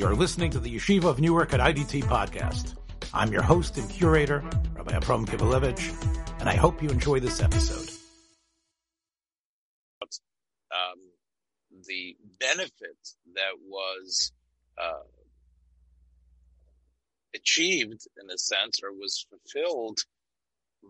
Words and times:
You're 0.00 0.16
listening 0.16 0.50
to 0.52 0.58
the 0.58 0.74
Yeshiva 0.74 1.04
of 1.04 1.20
Newark 1.20 1.52
at 1.52 1.60
IDT 1.60 2.04
podcast. 2.04 2.74
I'm 3.12 3.30
your 3.30 3.42
host 3.42 3.76
and 3.76 3.86
curator, 3.90 4.42
Rabbi 4.74 4.96
Abram 4.96 5.26
Kivelevitz, 5.26 6.40
and 6.40 6.48
I 6.48 6.54
hope 6.56 6.82
you 6.82 6.88
enjoy 6.88 7.20
this 7.20 7.42
episode. 7.42 7.90
Um, 10.00 11.00
the 11.86 12.16
benefit 12.38 12.96
that 13.34 13.52
was 13.68 14.32
uh, 14.82 15.04
achieved, 17.34 18.08
in 18.22 18.30
a 18.30 18.38
sense, 18.38 18.80
or 18.82 18.92
was 18.92 19.26
fulfilled 19.28 19.98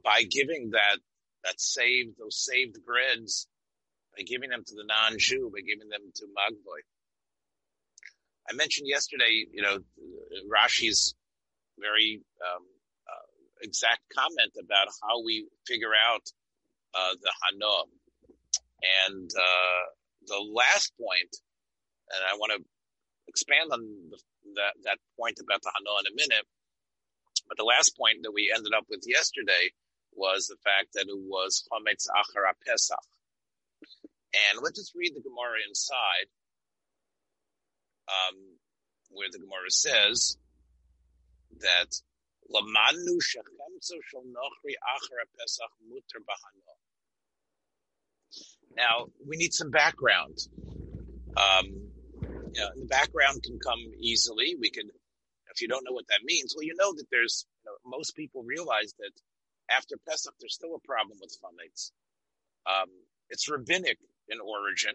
by 0.04 0.22
giving 0.22 0.70
that 0.70 0.98
that 1.42 1.60
saved 1.60 2.16
those 2.16 2.38
saved 2.38 2.76
breads, 2.86 3.48
by 4.16 4.22
giving 4.22 4.50
them 4.50 4.62
to 4.64 4.74
the 4.76 4.84
non-Jew, 4.84 5.50
by 5.52 5.62
giving 5.62 5.88
them 5.88 6.12
to 6.14 6.26
Magboy. 6.26 6.82
I 8.50 8.54
mentioned 8.54 8.88
yesterday, 8.88 9.46
you 9.52 9.62
know, 9.62 9.78
Rashi's 10.50 11.14
very 11.78 12.20
um, 12.42 12.64
uh, 13.06 13.26
exact 13.62 14.00
comment 14.10 14.52
about 14.58 14.88
how 15.02 15.22
we 15.22 15.46
figure 15.66 15.94
out 15.94 16.26
uh, 16.94 17.14
the 17.22 17.30
Hana. 17.30 17.76
And 19.06 19.30
uh, 19.30 19.82
the 20.26 20.42
last 20.52 20.92
point, 20.98 21.30
and 22.10 22.22
I 22.26 22.34
want 22.36 22.52
to 22.58 22.64
expand 23.28 23.70
on 23.70 23.80
the, 24.10 24.18
that, 24.56 24.74
that 24.82 24.98
point 25.18 25.38
about 25.38 25.62
the 25.62 25.70
Hana 25.70 25.90
in 26.02 26.12
a 26.12 26.16
minute, 26.16 26.46
but 27.46 27.56
the 27.56 27.64
last 27.64 27.96
point 27.96 28.22
that 28.22 28.32
we 28.32 28.52
ended 28.54 28.72
up 28.74 28.86
with 28.90 29.04
yesterday 29.06 29.70
was 30.12 30.46
the 30.46 30.58
fact 30.64 30.94
that 30.94 31.06
it 31.06 31.22
was 31.30 31.62
Chometz 31.70 32.10
Achara 32.10 32.54
Pesach. 32.66 32.98
And 34.34 34.58
let's 34.62 34.78
just 34.78 34.94
read 34.94 35.14
the 35.14 35.22
Gemara 35.22 35.58
inside, 35.68 36.30
um, 38.10 38.36
where 39.10 39.28
the 39.30 39.38
Gemara 39.38 39.70
says 39.70 40.36
that 41.60 41.90
Lamanu 42.50 43.18
Pesach. 45.38 45.70
Now, 48.76 49.06
we 49.26 49.36
need 49.36 49.52
some 49.52 49.70
background. 49.70 50.36
Um, 51.36 51.66
you 52.54 52.60
know, 52.60 52.68
the 52.76 52.86
background 52.86 53.42
can 53.42 53.58
come 53.58 53.78
easily. 54.00 54.56
We 54.58 54.70
could, 54.70 54.86
if 55.52 55.60
you 55.60 55.68
don't 55.68 55.84
know 55.84 55.92
what 55.92 56.08
that 56.08 56.24
means, 56.24 56.54
well, 56.56 56.64
you 56.64 56.74
know 56.76 56.92
that 56.94 57.06
there's, 57.10 57.46
you 57.64 57.70
know, 57.70 57.76
most 57.98 58.16
people 58.16 58.42
realize 58.42 58.94
that 58.98 59.12
after 59.70 59.96
Pesach, 60.08 60.34
there's 60.40 60.54
still 60.54 60.74
a 60.74 60.86
problem 60.86 61.18
with 61.20 61.36
chametz. 61.38 61.92
Um, 62.66 62.88
it's 63.28 63.48
rabbinic 63.48 63.98
in 64.28 64.38
origin. 64.40 64.94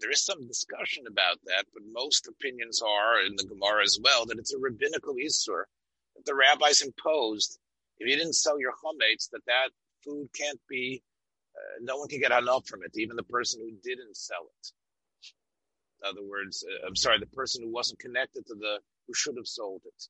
There 0.00 0.10
is 0.10 0.24
some 0.24 0.46
discussion 0.46 1.04
about 1.06 1.38
that, 1.44 1.66
but 1.72 1.82
most 1.92 2.26
opinions 2.26 2.82
are 2.82 3.20
in 3.24 3.36
the 3.36 3.44
Gemara 3.44 3.82
as 3.84 3.98
well 4.02 4.26
that 4.26 4.38
it's 4.38 4.52
a 4.52 4.58
rabbinical 4.58 5.14
isur 5.14 5.64
that 6.16 6.24
the 6.24 6.34
rabbis 6.34 6.82
imposed. 6.82 7.58
If 7.98 8.08
you 8.08 8.16
didn't 8.16 8.34
sell 8.34 8.58
your 8.58 8.72
chametz, 8.72 9.30
that 9.30 9.44
that 9.46 9.70
food 10.04 10.28
can't 10.36 10.60
be, 10.68 11.02
uh, 11.56 11.78
no 11.82 11.98
one 11.98 12.08
can 12.08 12.20
get 12.20 12.32
enough 12.32 12.66
from 12.66 12.80
it, 12.84 12.92
even 12.96 13.16
the 13.16 13.22
person 13.22 13.60
who 13.60 13.70
didn't 13.82 14.16
sell 14.16 14.46
it. 14.60 14.72
In 16.02 16.10
other 16.10 16.28
words, 16.28 16.64
uh, 16.68 16.86
I'm 16.86 16.96
sorry, 16.96 17.18
the 17.20 17.26
person 17.26 17.62
who 17.62 17.72
wasn't 17.72 18.00
connected 18.00 18.46
to 18.46 18.54
the 18.54 18.80
who 19.06 19.14
should 19.14 19.36
have 19.36 19.46
sold 19.46 19.82
it. 19.84 20.08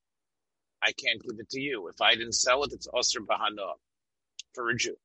I 0.82 0.92
can't 0.92 1.22
give 1.22 1.38
it 1.38 1.50
to 1.50 1.60
you. 1.60 1.88
If 1.88 2.00
I 2.00 2.14
didn't 2.14 2.34
sell 2.34 2.62
it, 2.64 2.72
it's 2.72 2.88
Osir 2.88 3.24
Bahana 3.24 3.74
for 4.54 4.70
a 4.70 4.76
Jew. 4.76 4.96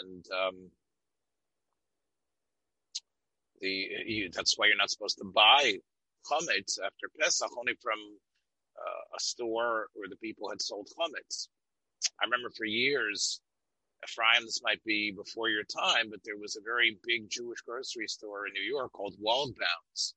And 0.00 0.24
um, 0.30 0.70
the 3.62 3.88
you, 4.06 4.28
that's 4.30 4.58
why 4.58 4.66
you're 4.66 4.76
not 4.76 4.90
supposed 4.90 5.18
to 5.18 5.24
buy 5.24 5.78
chametz 6.30 6.78
after 6.84 7.08
Pesach 7.18 7.50
only 7.58 7.74
from 7.82 7.98
uh, 8.76 9.16
a 9.16 9.20
store 9.20 9.86
where 9.94 10.08
the 10.08 10.16
people 10.16 10.50
had 10.50 10.60
sold 10.60 10.88
chametz. 10.98 11.48
I 12.20 12.24
remember 12.24 12.50
for 12.50 12.66
years, 12.66 13.40
Ephraim, 14.04 14.44
this 14.44 14.60
might 14.62 14.82
be 14.84 15.12
before 15.16 15.48
your 15.48 15.64
time, 15.64 16.10
but 16.10 16.20
there 16.24 16.36
was 16.36 16.56
a 16.56 16.64
very 16.64 16.98
big 17.04 17.30
Jewish 17.30 17.60
grocery 17.62 18.08
store 18.08 18.46
in 18.46 18.52
New 18.52 18.66
York 18.68 18.92
called 18.92 19.14
Waldbaum's. 19.22 20.14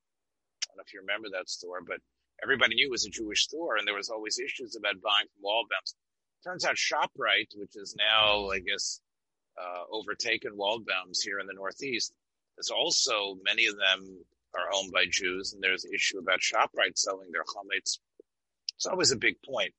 I 0.64 0.74
don't 0.74 0.78
know 0.78 0.84
if 0.86 0.94
you 0.94 1.02
remember 1.02 1.30
that 1.32 1.50
store, 1.50 1.82
but 1.88 2.00
everybody 2.44 2.76
knew 2.76 2.88
it 2.88 2.92
was 2.92 3.06
a 3.06 3.10
Jewish 3.10 3.44
store, 3.44 3.78
and 3.78 3.88
there 3.88 3.96
was 3.96 4.10
always 4.10 4.40
issues 4.40 4.76
about 4.76 5.02
buying 5.02 5.28
from 5.30 5.46
Waldbaum's. 5.46 5.96
Turns 6.44 6.66
out 6.66 6.76
ShopRite, 6.76 7.54
which 7.56 7.76
is 7.76 7.96
now, 7.98 8.50
I 8.50 8.60
guess, 8.60 9.00
uh, 9.58 9.84
overtaken 9.92 10.58
Waldbaum's 10.58 11.22
here 11.22 11.40
in 11.40 11.48
the 11.48 11.54
Northeast, 11.54 12.14
is 12.58 12.70
also 12.70 13.38
many 13.44 13.66
of 13.66 13.76
them 13.76 14.24
are 14.54 14.70
owned 14.74 14.92
by 14.92 15.06
Jews, 15.10 15.54
and 15.54 15.62
there's 15.62 15.86
an 15.86 15.92
issue 15.94 16.20
about 16.20 16.40
ShopRite 16.40 16.98
selling 16.98 17.32
their 17.32 17.44
chametz. 17.44 18.00
It's 18.76 18.86
always 18.86 19.12
a 19.12 19.18
big 19.18 19.36
point, 19.46 19.74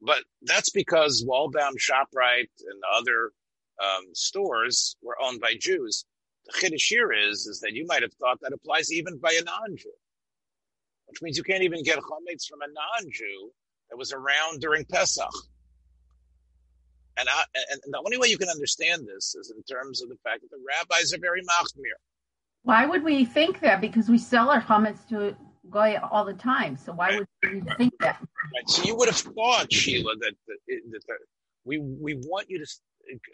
but 0.00 0.22
that's 0.42 0.70
because 0.70 1.24
Waldbaum, 1.24 1.74
ShopRite, 1.78 2.50
and 2.68 2.82
other 2.94 3.32
um, 3.82 4.14
stores 4.14 4.96
were 5.02 5.16
owned 5.22 5.40
by 5.40 5.54
Jews. 5.58 6.04
The 6.46 6.52
chiddush 6.52 6.88
here 6.88 7.12
is 7.12 7.46
is 7.46 7.60
that 7.60 7.72
you 7.72 7.86
might 7.86 8.02
have 8.02 8.14
thought 8.14 8.38
that 8.42 8.52
applies 8.52 8.92
even 8.92 9.18
by 9.18 9.36
a 9.40 9.44
non-Jew 9.44 9.92
which 11.12 11.20
means 11.20 11.36
you 11.36 11.42
can't 11.42 11.62
even 11.62 11.82
get 11.82 11.98
chametz 11.98 12.46
from 12.48 12.60
a 12.62 12.72
non-Jew 12.72 13.50
that 13.90 13.98
was 13.98 14.12
around 14.12 14.62
during 14.62 14.86
Pesach. 14.86 15.30
And, 17.18 17.28
I, 17.28 17.42
and 17.70 17.80
the 17.86 17.98
only 17.98 18.16
way 18.16 18.28
you 18.28 18.38
can 18.38 18.48
understand 18.48 19.06
this 19.06 19.34
is 19.34 19.52
in 19.54 19.62
terms 19.64 20.02
of 20.02 20.08
the 20.08 20.16
fact 20.24 20.40
that 20.42 20.50
the 20.50 20.62
rabbis 20.66 21.12
are 21.12 21.18
very 21.18 21.42
machmir. 21.42 21.98
Why 22.62 22.86
would 22.86 23.02
we 23.02 23.24
think 23.24 23.60
that? 23.60 23.80
Because 23.80 24.08
we 24.08 24.18
sell 24.18 24.48
our 24.48 24.62
chametz 24.62 25.06
to 25.08 25.36
goy 25.70 25.98
all 26.10 26.24
the 26.24 26.34
time. 26.34 26.76
So 26.76 26.92
why 26.92 27.10
right. 27.10 27.18
would 27.18 27.52
we 27.52 27.60
right. 27.60 27.76
think 27.76 27.92
that? 28.00 28.20
Right. 28.20 28.68
So 28.68 28.84
you 28.84 28.96
would 28.96 29.08
have 29.08 29.18
thought, 29.18 29.72
Sheila, 29.72 30.14
that, 30.16 30.34
that, 30.46 30.56
that, 30.68 31.02
that 31.06 31.18
we 31.64 31.78
we 31.78 32.14
want 32.14 32.48
you 32.48 32.58
to, 32.58 32.66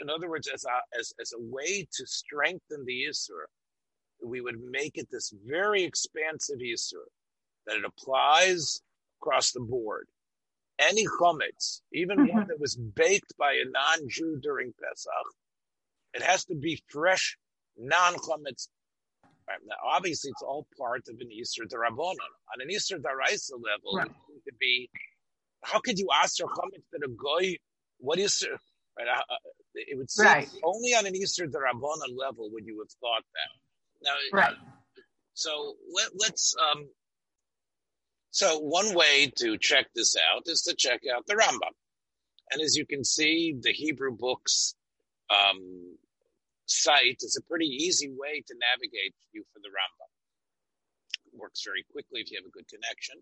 in 0.00 0.10
other 0.10 0.28
words, 0.28 0.48
as 0.52 0.64
a 0.64 0.98
as 0.98 1.12
as 1.20 1.32
a 1.32 1.40
way 1.40 1.86
to 1.92 2.06
strengthen 2.06 2.84
the 2.84 3.06
isur, 3.08 3.44
we 4.24 4.40
would 4.40 4.60
make 4.60 4.96
it 4.96 5.08
this 5.10 5.32
very 5.46 5.84
expansive 5.84 6.58
isur 6.58 7.04
that 7.66 7.76
it 7.76 7.84
applies 7.84 8.80
across 9.20 9.52
the 9.52 9.60
board. 9.60 10.06
Any 10.78 11.06
chametz, 11.06 11.80
even 11.92 12.18
mm-hmm. 12.18 12.36
one 12.36 12.46
that 12.48 12.60
was 12.60 12.76
baked 12.76 13.36
by 13.38 13.52
a 13.52 13.68
non-Jew 13.68 14.38
during 14.42 14.72
Pesach, 14.80 15.12
it 16.14 16.22
has 16.22 16.44
to 16.46 16.54
be 16.54 16.82
fresh, 16.88 17.36
non-chametz. 17.76 18.68
Right. 19.48 19.58
Now, 19.66 19.76
obviously, 19.96 20.30
it's 20.30 20.42
all 20.42 20.66
part 20.78 21.02
of 21.08 21.16
an 21.20 21.28
isur 21.28 21.66
Darabonon. 21.66 22.30
On 22.54 22.60
an 22.60 22.68
isur 22.68 22.98
Daraisa 23.00 23.52
level, 23.54 23.96
right. 23.96 24.06
it 24.06 24.44
could 24.44 24.58
be, 24.60 24.90
how 25.64 25.80
could 25.80 25.98
you 25.98 26.08
ask 26.22 26.38
your 26.38 26.48
chametz 26.48 26.84
that 26.92 27.02
a 27.04 27.08
goy, 27.08 27.56
what 27.98 28.18
is 28.18 28.42
it? 28.42 28.50
Right, 28.98 29.08
uh, 29.08 29.20
uh, 29.20 29.36
it 29.74 29.96
would 29.96 30.10
seem 30.10 30.26
right. 30.26 30.48
only 30.62 30.90
on 30.90 31.06
an 31.06 31.14
isur 31.14 31.46
Darabonon 31.46 32.16
level 32.16 32.50
would 32.52 32.66
you 32.66 32.78
have 32.80 32.90
thought 33.00 33.24
that. 33.34 33.50
Now, 34.02 34.38
right. 34.38 34.54
So 35.34 35.74
let, 35.94 36.32
us 36.32 36.54
um, 36.60 36.88
so 38.38 38.56
one 38.60 38.94
way 38.94 39.32
to 39.38 39.58
check 39.58 39.86
this 39.96 40.14
out 40.30 40.44
is 40.46 40.62
to 40.62 40.76
check 40.76 41.00
out 41.12 41.26
the 41.26 41.34
Rambam. 41.34 41.74
And 42.52 42.62
as 42.62 42.76
you 42.76 42.86
can 42.86 43.02
see, 43.02 43.52
the 43.60 43.72
Hebrew 43.72 44.12
books 44.16 44.76
um, 45.28 45.96
site 46.66 47.18
is 47.22 47.36
a 47.36 47.42
pretty 47.50 47.66
easy 47.66 48.06
way 48.06 48.44
to 48.46 48.54
navigate 48.54 49.16
you 49.32 49.42
for 49.52 49.58
the 49.58 49.70
Rambam. 49.74 50.10
It 51.26 51.36
works 51.36 51.64
very 51.66 51.82
quickly 51.90 52.20
if 52.20 52.30
you 52.30 52.38
have 52.38 52.46
a 52.46 52.54
good 52.54 52.68
connection. 52.68 53.16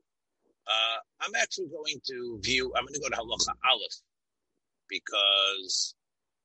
Uh, 0.68 0.98
I'm 1.22 1.34
actually 1.34 1.68
going 1.68 1.96
to 2.12 2.38
view, 2.42 2.74
I'm 2.76 2.84
going 2.84 3.00
to 3.00 3.00
go 3.00 3.08
to 3.08 3.16
Halacha 3.16 3.56
Aleph 3.72 3.96
because 4.86 5.94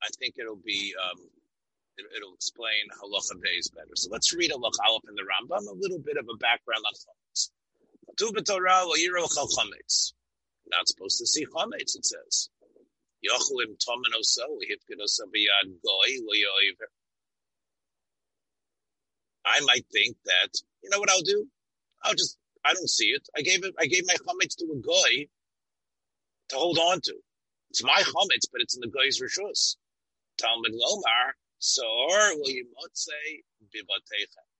I 0.01 0.07
think 0.17 0.35
it'll 0.39 0.63
be, 0.63 0.95
um, 0.95 1.19
it, 1.97 2.05
will 2.23 2.35
explain 2.35 2.87
Halacha 3.03 3.35
Beis 3.35 3.67
better. 3.75 3.95
So 3.95 4.07
let's 4.09 4.33
read 4.33 4.51
Halacha 4.51 4.79
Aleph 4.87 5.03
in 5.09 5.15
the 5.19 5.27
Rambam, 5.27 5.67
a 5.67 5.75
little 5.75 5.99
bit 5.99 6.15
of 6.15 6.23
a 6.31 6.37
background 6.37 6.85
on 6.87 6.93
not 10.71 10.87
supposed 10.87 11.17
to 11.19 11.27
see 11.27 11.45
chametz, 11.45 11.95
it 11.95 12.05
says. 12.05 12.49
I 19.45 19.59
might 19.65 19.85
think 19.91 20.17
that, 20.25 20.49
you 20.83 20.89
know 20.89 20.99
what 20.99 21.09
I'll 21.09 21.21
do? 21.21 21.47
I'll 22.03 22.13
just, 22.13 22.37
I 22.65 22.73
don't 22.73 22.89
see 22.89 23.07
it. 23.07 23.27
I 23.37 23.41
gave 23.41 23.63
it, 23.63 23.73
I 23.79 23.85
gave 23.85 24.05
my 24.07 24.15
chametz 24.15 24.55
to 24.57 24.65
a 24.65 24.81
guy 24.81 25.27
to 26.49 26.55
hold 26.55 26.77
on 26.77 27.01
to. 27.01 27.13
It's 27.69 27.83
my 27.83 28.01
chametz, 28.01 28.47
but 28.51 28.61
it's 28.61 28.75
in 28.75 28.81
the 28.81 28.87
guy's 28.87 29.19
rishus. 29.19 29.75
Talmud 30.39 30.71
Lomar, 30.71 31.33
so 31.59 31.83
will 31.83 32.49
you 32.49 32.65
say 32.93 33.43
bivatecha 33.73 34.50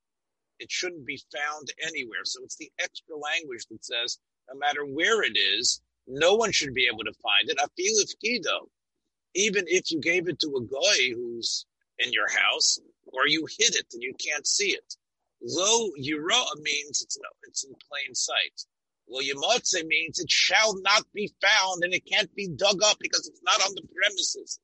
it 0.61 0.71
shouldn't 0.71 1.05
be 1.05 1.21
found 1.35 1.73
anywhere. 1.81 2.23
So 2.23 2.43
it's 2.43 2.55
the 2.55 2.71
extra 2.79 3.17
language 3.17 3.65
that 3.71 3.83
says 3.83 4.19
no 4.51 4.57
matter 4.57 4.85
where 4.85 5.23
it 5.23 5.37
is, 5.37 5.81
no 6.07 6.35
one 6.35 6.51
should 6.51 6.73
be 6.73 6.87
able 6.87 7.03
to 7.03 7.13
find 7.21 7.49
it. 7.49 7.57
Afil 7.57 7.99
if 7.99 8.11
kido, 8.23 8.69
even 9.35 9.65
if 9.67 9.91
you 9.91 9.99
gave 9.99 10.27
it 10.27 10.39
to 10.39 10.55
a 10.55 10.61
guy 10.61 11.13
who's 11.13 11.65
in 11.99 12.13
your 12.13 12.29
house, 12.29 12.79
or 13.05 13.27
you 13.27 13.45
hid 13.57 13.75
it 13.75 13.87
and 13.93 14.01
you 14.01 14.13
can't 14.13 14.47
see 14.47 14.71
it. 14.71 14.95
Lo 15.41 15.89
yira 15.99 16.43
means 16.61 17.01
it's 17.01 17.17
no, 17.17 17.29
it's 17.43 17.63
in 17.63 17.73
plain 17.89 18.13
sight. 18.13 18.65
Lo 19.09 19.19
yamotze 19.19 19.85
means 19.85 20.19
it 20.19 20.29
shall 20.29 20.79
not 20.81 21.03
be 21.13 21.31
found 21.41 21.83
and 21.83 21.93
it 21.93 22.05
can't 22.05 22.33
be 22.35 22.47
dug 22.47 22.81
up 22.83 22.97
because 22.99 23.27
it's 23.27 23.41
not 23.43 23.61
on 23.67 23.75
the 23.75 23.83
premises. 23.93 24.59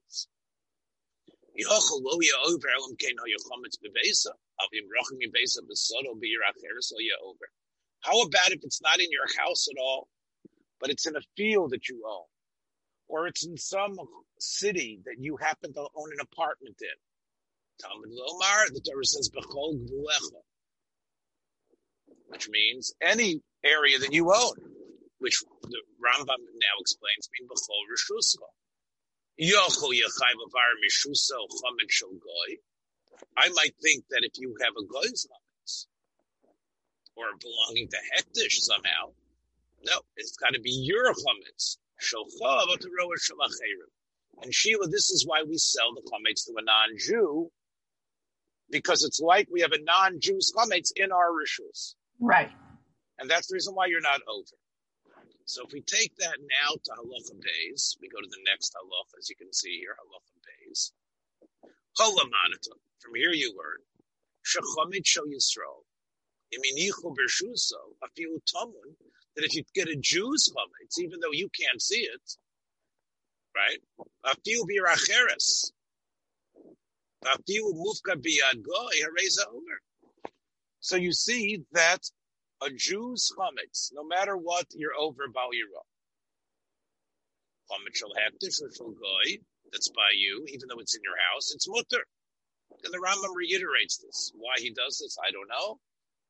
How 8.01 8.21
about 8.21 8.51
if 8.51 8.59
it's 8.63 8.81
not 8.81 8.99
in 8.99 9.07
your 9.11 9.27
house 9.37 9.67
at 9.69 9.79
all, 9.81 10.07
but 10.79 10.89
it's 10.89 11.05
in 11.07 11.15
a 11.15 11.21
field 11.35 11.71
that 11.71 11.87
you 11.89 12.03
own, 12.07 12.25
or 13.07 13.27
it's 13.27 13.45
in 13.45 13.57
some 13.57 13.97
city 14.39 14.99
that 15.05 15.17
you 15.19 15.37
happen 15.37 15.73
to 15.73 15.81
own 15.81 16.11
an 16.11 16.19
apartment 16.21 16.77
in? 16.81 16.87
Talmud 17.81 18.09
Lomar, 18.09 18.73
the 18.73 18.81
Torah 18.81 19.05
says, 19.05 19.29
which 22.27 22.49
means 22.49 22.93
any 23.01 23.41
area 23.63 23.99
that 23.99 24.13
you 24.13 24.33
own, 24.33 24.55
which 25.19 25.43
the 25.63 25.81
Rambam 26.01 26.25
now 26.27 26.75
explains 26.79 27.29
mean 27.39 27.47
b'chol 27.47 27.85
rishuso. 27.91 28.47
I 33.37 33.49
might 33.49 33.75
think 33.81 34.05
that 34.09 34.23
if 34.23 34.37
you 34.37 34.55
have 34.63 34.73
a 34.77 34.83
chametz, 34.83 35.87
or 37.15 37.25
belonging 37.39 37.87
to 37.89 37.97
hekdesh 38.15 38.57
somehow, 38.57 39.11
no, 39.83 39.99
it's 40.17 40.37
got 40.37 40.53
to 40.53 40.61
be 40.61 40.71
your 40.71 41.13
chametz. 41.13 41.77
And 44.43 44.53
Sheila, 44.53 44.87
this 44.87 45.09
is 45.09 45.25
why 45.25 45.43
we 45.43 45.57
sell 45.57 45.93
the 45.95 46.01
chametz 46.01 46.45
to 46.45 46.53
a 46.57 46.63
non-Jew, 46.63 47.51
because 48.69 49.03
it's 49.03 49.19
like 49.19 49.47
we 49.51 49.61
have 49.61 49.71
a 49.71 49.81
non-Jew's 49.81 50.53
chametz 50.55 50.91
in 50.95 51.11
our 51.11 51.31
rishus. 51.31 51.95
Right. 52.19 52.51
And 53.19 53.29
that's 53.29 53.47
the 53.47 53.55
reason 53.55 53.73
why 53.73 53.87
you're 53.87 54.01
not 54.01 54.21
over. 54.27 54.55
So 55.45 55.63
if 55.65 55.71
we 55.71 55.81
take 55.81 56.15
that 56.17 56.37
now 56.39 56.75
to 56.75 56.91
halacha 56.91 57.41
bays, 57.41 57.97
we 58.01 58.09
go 58.09 58.19
to 58.21 58.27
the 58.29 58.43
next 58.45 58.75
halacha, 58.75 59.17
as 59.17 59.29
you 59.29 59.35
can 59.35 59.51
see 59.53 59.77
here, 59.79 59.95
halacha 59.95 60.35
bays. 60.45 60.91
Halamanata. 61.97 62.77
From 62.99 63.15
here 63.15 63.31
you 63.31 63.53
learn. 63.55 63.81
Shachamit 64.45 65.05
shel 65.05 65.25
Yisrael. 65.25 65.83
Iminichu 66.53 67.13
bershuso. 67.15 67.95
Afilu 68.03 68.39
tamun. 68.53 68.95
That 69.35 69.45
if 69.45 69.55
you 69.55 69.63
get 69.75 69.87
a 69.87 69.95
Jew's 69.95 70.49
chametz, 70.49 70.99
even 70.99 71.19
though 71.19 71.31
you 71.31 71.49
can't 71.49 71.81
see 71.81 72.01
it, 72.01 72.21
right? 73.55 73.79
Afilu 74.25 74.63
biracheres. 74.63 75.71
Afilu 77.23 77.73
mufka 77.73 78.15
biyad 78.15 78.63
goy 78.63 78.95
hareza 79.03 79.45
over. 79.47 79.81
So 80.79 80.95
you 80.95 81.11
see 81.11 81.63
that 81.73 81.99
a 82.63 82.69
Jew's 82.71 83.31
chametz, 83.37 83.91
no 83.93 84.03
matter 84.03 84.35
what, 84.35 84.65
you're 84.73 84.95
over 84.99 85.27
Bal 85.33 85.49
Yira. 85.49 85.83
Chametz 87.69 87.97
shall 87.97 88.09
hekdesh 88.09 88.61
or 88.63 88.71
shall 88.73 88.89
goy, 88.89 89.37
that's 89.71 89.89
by 89.89 90.09
you, 90.15 90.45
even 90.47 90.67
though 90.69 90.79
it's 90.79 90.95
in 90.95 91.01
your 91.03 91.17
house, 91.31 91.53
it's 91.53 91.67
mutter. 91.69 92.05
And 92.83 92.93
the 92.93 92.99
Rambam 92.99 93.35
reiterates 93.35 93.97
this. 93.97 94.31
Why 94.35 94.53
he 94.57 94.71
does 94.71 94.99
this, 94.99 95.17
I 95.25 95.31
don't 95.31 95.47
know, 95.47 95.79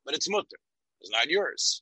but 0.05 0.15
it's 0.15 0.29
mutter. 0.29 0.57
It's 1.01 1.11
not 1.11 1.29
yours. 1.29 1.81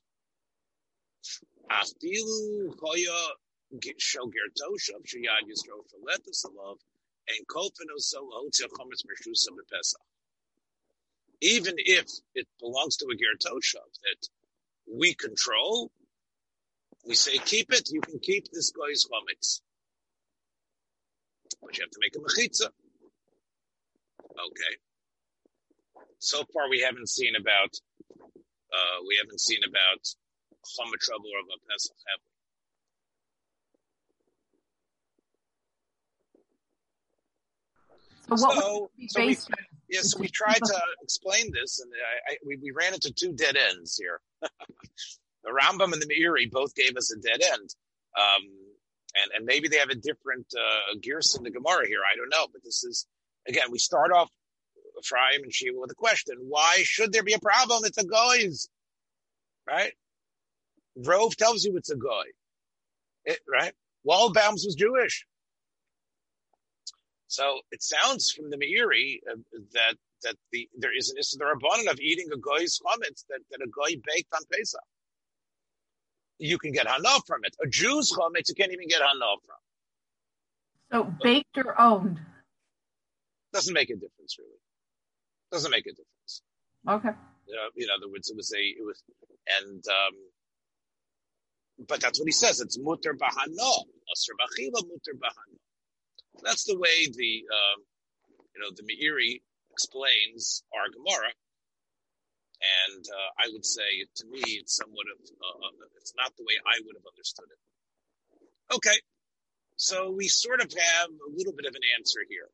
Even 11.40 11.74
if 11.78 12.06
it 12.34 12.46
belongs 12.60 12.96
to 12.96 13.06
a 13.06 13.14
Gertoshav 13.14 13.90
that 14.02 14.28
we 14.86 15.14
control, 15.14 15.90
we 17.04 17.14
say 17.14 17.38
keep 17.38 17.72
it, 17.72 17.90
you 17.90 18.00
can 18.00 18.18
keep 18.20 18.48
this 18.52 18.70
guy's 18.70 19.04
chametz. 19.04 19.60
But 21.62 21.76
you 21.76 21.84
have 21.84 21.90
to 21.90 21.98
make 22.00 22.16
a 22.16 22.18
mechitza. 22.18 22.70
Okay. 24.36 24.74
So 26.18 26.44
far 26.52 26.68
we 26.68 26.80
haven't 26.80 27.08
seen 27.08 27.34
about, 27.36 27.72
uh, 28.20 28.98
we 29.08 29.16
haven't 29.22 29.40
seen 29.40 29.60
about 29.66 30.02
chametz 30.64 31.00
trouble 31.00 31.30
or 31.32 31.40
a 31.40 31.58
pesach, 31.70 31.96
have 32.06 32.20
we? 32.24 32.30
So, 38.28 38.36
so, 38.36 38.90
so 39.06 39.24
we, 39.24 39.36
yes, 39.88 40.18
we 40.18 40.28
tried 40.28 40.58
to 40.58 40.80
explain 41.00 41.52
this, 41.52 41.80
and 41.80 41.92
I, 41.94 42.32
I, 42.32 42.36
we, 42.44 42.56
we 42.56 42.72
ran 42.72 42.92
into 42.92 43.12
two 43.12 43.32
dead 43.32 43.56
ends 43.56 43.96
here. 43.96 44.20
the 44.40 44.48
Rambam 45.46 45.92
and 45.92 46.02
the 46.02 46.06
Meiri 46.06 46.50
both 46.50 46.74
gave 46.74 46.96
us 46.96 47.12
a 47.12 47.20
dead 47.20 47.40
end, 47.52 47.74
um, 48.18 48.42
and 49.14 49.30
and 49.36 49.46
maybe 49.46 49.68
they 49.68 49.76
have 49.76 49.90
a 49.90 49.94
different 49.94 50.46
uh, 50.58 50.96
gears 51.00 51.36
in 51.36 51.44
the 51.44 51.52
Gemara 51.52 51.86
here. 51.86 52.00
I 52.02 52.16
don't 52.16 52.28
know, 52.28 52.48
but 52.52 52.64
this 52.64 52.82
is 52.82 53.06
again 53.48 53.70
we 53.70 53.78
start 53.78 54.12
off 54.12 54.30
Ephraim 54.98 55.42
and 55.42 55.52
Shiva 55.52 55.78
with 55.78 55.90
a 55.90 55.94
question: 55.94 56.36
Why 56.40 56.76
should 56.82 57.12
there 57.12 57.22
be 57.22 57.34
a 57.34 57.38
problem? 57.38 57.84
It's 57.84 57.98
a 57.98 58.04
goy's, 58.04 58.68
right? 59.66 59.92
Rove 60.96 61.36
tells 61.36 61.64
you 61.64 61.76
it's 61.76 61.90
a 61.90 61.96
goy, 61.96 62.24
it, 63.24 63.40
right? 63.48 63.72
Waldbaum's 64.06 64.64
was 64.64 64.74
Jewish. 64.74 65.26
So 67.28 67.60
it 67.72 67.82
sounds 67.82 68.30
from 68.30 68.50
the 68.50 68.56
Meiri 68.56 69.18
uh, 69.30 69.36
that 69.72 69.96
that 70.22 70.36
the 70.52 70.68
there 70.78 70.96
is 70.96 71.10
an 71.10 71.18
issue 71.18 71.36
there 71.38 71.52
abundant 71.52 71.88
of 71.88 72.00
eating 72.00 72.28
a 72.32 72.36
goy's 72.36 72.80
chametz 72.80 73.24
that, 73.28 73.40
that 73.50 73.62
a 73.62 73.68
goy 73.68 74.00
baked 74.06 74.32
on 74.34 74.42
Pesach. 74.50 74.80
You 76.38 76.58
can 76.58 76.72
get 76.72 76.86
hana 76.86 77.20
from 77.26 77.40
it. 77.44 77.56
A 77.62 77.66
Jew's 77.66 78.12
chametz 78.12 78.48
you 78.48 78.54
can't 78.54 78.72
even 78.72 78.88
get 78.88 79.00
hana 79.00 79.34
from. 79.44 79.56
So 80.92 81.14
baked 81.22 81.58
or 81.58 81.78
owned 81.80 82.20
doesn't 83.56 83.74
make 83.74 83.90
a 83.90 83.96
difference 83.96 84.36
really. 84.38 84.60
Doesn't 85.50 85.70
make 85.70 85.86
a 85.86 85.96
difference. 85.96 86.42
Okay. 86.88 87.08
Uh, 87.08 87.70
in 87.76 87.88
other 87.96 88.08
words, 88.10 88.28
it 88.28 88.36
was 88.36 88.52
a 88.52 88.60
it 88.60 88.84
was 88.84 89.02
and 89.60 89.82
um, 89.88 90.14
but 91.88 92.00
that's 92.00 92.18
what 92.20 92.28
he 92.28 92.32
says. 92.32 92.60
It's 92.60 92.78
mutter 92.78 93.14
bahana. 93.14 93.72
Asr 94.12 94.36
bachila 94.36 94.84
mutter 94.84 95.16
bahana. 95.16 95.58
That's 96.42 96.64
the 96.64 96.78
way 96.78 97.08
the 97.08 97.32
um, 97.48 97.78
you 98.54 98.60
know 98.60 98.70
the 98.76 98.84
Meiri 98.84 99.40
explains 99.72 100.62
our 100.76 100.88
Gemara, 100.92 101.32
and 102.92 103.04
uh, 103.04 103.30
I 103.40 103.48
would 103.52 103.64
say 103.64 104.04
to 104.16 104.24
me 104.26 104.40
it's 104.60 104.76
somewhat 104.76 105.06
of 105.14 105.20
uh, 105.24 105.66
uh, 105.66 105.88
it's 105.96 106.12
not 106.16 106.36
the 106.36 106.44
way 106.44 106.56
I 106.60 106.80
would 106.84 106.96
have 106.96 107.06
understood 107.08 107.48
it. 107.48 107.60
Okay, 108.74 108.98
so 109.76 110.10
we 110.10 110.28
sort 110.28 110.60
of 110.60 110.72
have 110.72 111.08
a 111.08 111.30
little 111.36 111.52
bit 111.56 111.66
of 111.66 111.74
an 111.74 111.82
answer 111.96 112.20
here. 112.28 112.48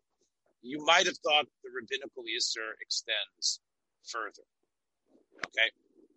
You 0.63 0.85
might 0.85 1.07
have 1.07 1.19
thought 1.19 1.47
the 1.63 1.71
rabbinical 1.75 2.23
Yisr 2.23 2.79
extends 2.81 3.61
further. 4.07 4.47
Okay. 5.47 5.69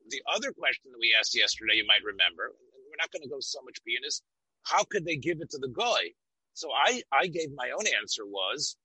The 0.09 0.21
other 0.33 0.51
question 0.51 0.91
that 0.91 0.99
we 0.99 1.15
asked 1.17 1.35
yesterday, 1.35 1.75
you 1.75 1.85
might 1.87 2.05
remember, 2.05 2.53
we're 2.53 3.01
not 3.01 3.11
going 3.11 3.23
to 3.23 3.29
go 3.29 3.39
so 3.39 3.59
much 3.65 3.79
is 4.05 4.21
how 4.63 4.83
could 4.83 5.05
they 5.05 5.15
give 5.15 5.41
it 5.41 5.49
to 5.51 5.57
the 5.57 5.69
guy 5.69 6.13
so 6.55 6.69
I, 6.71 7.03
I 7.11 7.27
gave 7.27 7.49
my 7.53 7.71
own 7.71 7.83
answer 8.01 8.25
was, 8.25 8.77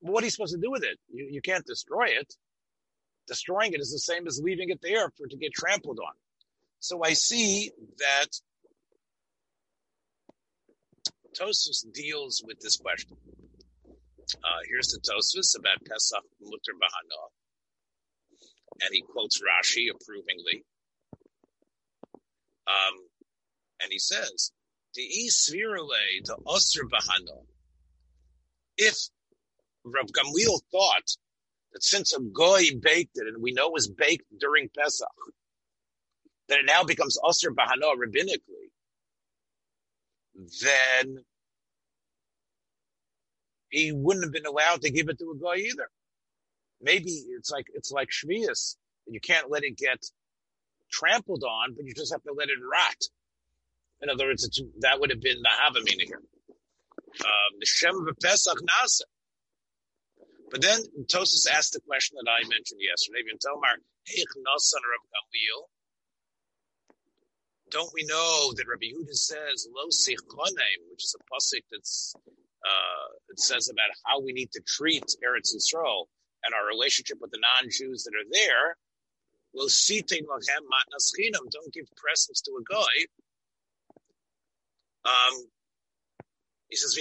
well, 0.00 0.14
what 0.14 0.22
are 0.22 0.26
you 0.26 0.30
supposed 0.30 0.54
to 0.54 0.60
do 0.60 0.70
with 0.70 0.82
it? 0.82 0.98
You, 1.12 1.28
you 1.30 1.42
can't 1.42 1.64
destroy 1.64 2.06
it. 2.06 2.34
Destroying 3.28 3.74
it 3.74 3.80
is 3.80 3.92
the 3.92 3.98
same 3.98 4.26
as 4.26 4.40
leaving 4.42 4.70
it 4.70 4.80
there 4.82 5.10
for 5.10 5.26
it 5.26 5.30
to 5.30 5.36
get 5.36 5.52
trampled 5.52 6.00
on. 6.00 6.12
So 6.80 7.04
I 7.04 7.12
see 7.12 7.70
that 7.98 8.28
Tosfos 11.38 11.84
deals 11.92 12.42
with 12.44 12.60
this 12.60 12.76
question. 12.76 13.16
Uh, 14.34 14.60
here's 14.68 14.88
the 14.88 15.00
Tosfos 15.00 15.58
about 15.58 15.84
Pesach 15.84 16.24
Mutter 16.40 16.74
Bahana. 16.80 17.30
And 18.80 18.90
he 18.92 19.02
quotes 19.02 19.40
Rashi 19.40 19.86
approvingly. 19.90 20.64
Um, 22.66 22.94
and 23.82 23.90
he 23.90 23.98
says, 23.98 24.52
the 24.94 25.02
Osir 26.46 26.88
Bahano. 26.90 27.44
If 28.76 28.96
Rav 29.84 30.06
Gamliel 30.06 30.60
thought 30.70 31.16
that 31.72 31.82
since 31.82 32.14
a 32.14 32.20
goy 32.20 32.62
baked 32.80 33.16
it, 33.16 33.26
and 33.26 33.42
we 33.42 33.52
know 33.52 33.68
it 33.68 33.72
was 33.72 33.88
baked 33.88 34.26
during 34.38 34.68
Pesach, 34.76 35.08
that 36.48 36.58
it 36.58 36.66
now 36.66 36.84
becomes 36.84 37.18
Osir 37.18 37.50
Bahano 37.54 37.94
rabbinically, 37.96 38.70
then 40.62 41.24
he 43.72 43.90
wouldn't 43.90 44.26
have 44.26 44.32
been 44.32 44.46
allowed 44.46 44.82
to 44.82 44.90
give 44.90 45.08
it 45.08 45.18
to 45.18 45.32
a 45.32 45.42
guy 45.42 45.56
either. 45.62 45.88
Maybe 46.80 47.10
it's 47.10 47.50
like 47.50 47.66
it's 47.74 47.90
like 47.90 48.10
Shvius. 48.10 48.76
You 49.08 49.18
can't 49.18 49.50
let 49.50 49.64
it 49.64 49.76
get 49.76 49.98
trampled 50.92 51.42
on, 51.42 51.74
but 51.74 51.84
you 51.84 51.94
just 51.94 52.12
have 52.12 52.22
to 52.24 52.34
let 52.36 52.48
it 52.48 52.58
rot. 52.60 53.02
In 54.02 54.10
other 54.10 54.26
words, 54.26 54.60
that 54.80 55.00
would 55.00 55.10
have 55.10 55.20
been 55.20 55.40
the 55.42 55.48
Havamina 55.48 56.02
here. 56.06 56.20
Um, 57.20 57.52
the 57.58 57.66
Shem 57.66 57.94
of 58.06 58.16
Pesach 58.22 58.58
Nasa. 58.58 59.08
But 60.50 60.60
then 60.60 60.80
Tosfos 61.06 61.48
asked 61.50 61.72
the 61.72 61.80
question 61.80 62.18
that 62.20 62.30
I 62.30 62.46
mentioned 62.46 62.80
yesterday. 62.80 63.24
Tomar, 63.40 63.80
Don't 67.70 67.90
we 67.94 68.04
know 68.04 68.52
that 68.54 68.66
Rabbi 68.68 68.92
Yehuda 68.92 69.14
says 69.14 69.66
lo 69.74 69.86
which 69.86 71.04
is 71.04 71.16
a 71.16 71.22
pasuk 71.32 71.64
that's 71.70 72.14
uh, 72.64 73.08
it 73.30 73.40
says 73.40 73.68
about 73.68 73.90
how 74.04 74.20
we 74.20 74.32
need 74.32 74.50
to 74.52 74.60
treat 74.66 75.04
Eretz 75.24 75.54
Yisrael 75.54 76.06
and 76.44 76.54
our 76.54 76.66
relationship 76.66 77.18
with 77.20 77.30
the 77.30 77.38
non-Jews 77.38 78.02
that 78.04 78.14
are 78.14 78.26
there. 78.30 78.76
Don't 79.54 79.70
give 81.72 81.86
presents 81.96 82.40
to 82.42 82.58
a 82.58 82.62
guy. 82.72 83.06
Um, 85.04 85.48
he 86.68 86.76
says. 86.76 86.96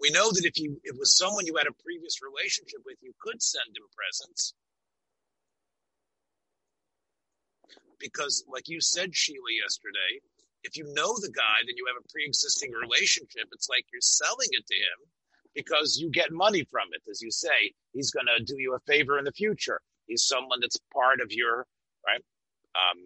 We 0.00 0.10
know 0.10 0.32
that 0.32 0.44
if 0.44 0.58
you 0.58 0.80
it 0.82 0.98
was 0.98 1.16
someone 1.16 1.46
you 1.46 1.56
had 1.56 1.66
a 1.66 1.72
previous 1.72 2.20
relationship 2.20 2.80
with, 2.84 2.98
you 3.00 3.14
could 3.20 3.40
send 3.40 3.76
him 3.76 3.84
presents. 3.96 4.54
Because, 7.98 8.44
like 8.52 8.68
you 8.68 8.80
said, 8.80 9.14
Sheila, 9.14 9.52
yesterday, 9.62 10.20
if 10.64 10.76
you 10.76 10.84
know 10.94 11.14
the 11.20 11.30
guy, 11.30 11.58
then 11.66 11.76
you 11.76 11.84
have 11.86 12.02
a 12.02 12.08
pre-existing 12.10 12.72
relationship. 12.72 13.48
It's 13.52 13.68
like 13.68 13.84
you're 13.92 14.00
selling 14.00 14.48
it 14.50 14.66
to 14.66 14.74
him 14.74 14.98
because 15.54 15.98
you 15.98 16.10
get 16.10 16.32
money 16.32 16.66
from 16.70 16.88
it. 16.92 17.02
As 17.08 17.22
you 17.22 17.30
say, 17.30 17.72
he's 17.92 18.10
going 18.10 18.26
to 18.26 18.42
do 18.42 18.56
you 18.58 18.74
a 18.74 18.80
favor 18.80 19.18
in 19.18 19.24
the 19.24 19.32
future. 19.32 19.80
He's 20.06 20.24
someone 20.24 20.60
that's 20.60 20.78
part 20.92 21.20
of 21.20 21.30
your 21.30 21.66
right. 22.06 22.20
Um, 22.74 22.98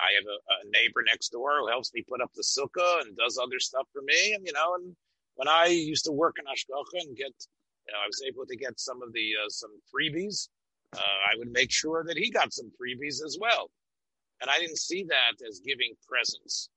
I 0.00 0.10
have 0.18 0.26
a, 0.26 0.38
a, 0.66 0.70
neighbor 0.70 1.02
next 1.06 1.28
door 1.30 1.60
who 1.60 1.68
helps 1.68 1.92
me 1.94 2.02
put 2.08 2.20
up 2.20 2.32
the 2.34 2.42
sukkah 2.42 3.02
and 3.02 3.16
does 3.16 3.38
other 3.38 3.60
stuff 3.60 3.86
for 3.92 4.02
me. 4.02 4.32
And, 4.32 4.44
you 4.44 4.52
know, 4.52 4.74
and 4.74 4.96
when 5.36 5.48
I 5.48 5.66
used 5.66 6.04
to 6.06 6.12
work 6.12 6.36
in 6.38 6.46
Ashkocha 6.46 7.06
and 7.06 7.16
get, 7.16 7.32
you 7.86 7.92
know, 7.92 8.00
I 8.02 8.06
was 8.06 8.22
able 8.26 8.46
to 8.46 8.56
get 8.56 8.80
some 8.80 9.02
of 9.02 9.12
the, 9.12 9.32
uh, 9.44 9.48
some 9.50 9.70
freebies. 9.94 10.48
Uh, 10.96 10.98
I 10.98 11.38
would 11.38 11.52
make 11.52 11.70
sure 11.70 12.04
that 12.04 12.16
he 12.16 12.30
got 12.30 12.52
some 12.52 12.70
freebies 12.70 13.24
as 13.24 13.38
well. 13.40 13.70
And 14.44 14.50
I 14.50 14.58
didn't 14.58 14.76
see 14.76 15.04
that 15.08 15.40
as 15.48 15.60
giving 15.64 15.94
presents. 16.06 16.68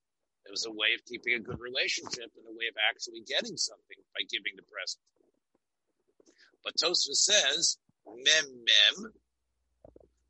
It 0.45 0.51
was 0.51 0.65
a 0.65 0.71
way 0.71 0.95
of 0.95 1.03
keeping 1.03 1.33
a 1.33 1.43
good 1.43 1.59
relationship 1.59 2.31
and 2.39 2.47
a 2.47 2.55
way 2.55 2.71
of 2.71 2.79
actually 2.87 3.19
getting 3.27 3.57
something 3.57 3.97
by 4.15 4.23
giving 4.31 4.55
the 4.55 4.63
present. 4.71 5.03
But 6.63 6.77
Tosfos 6.79 7.27
says, 7.27 7.77
mem 8.07 8.23
mem, 8.23 9.11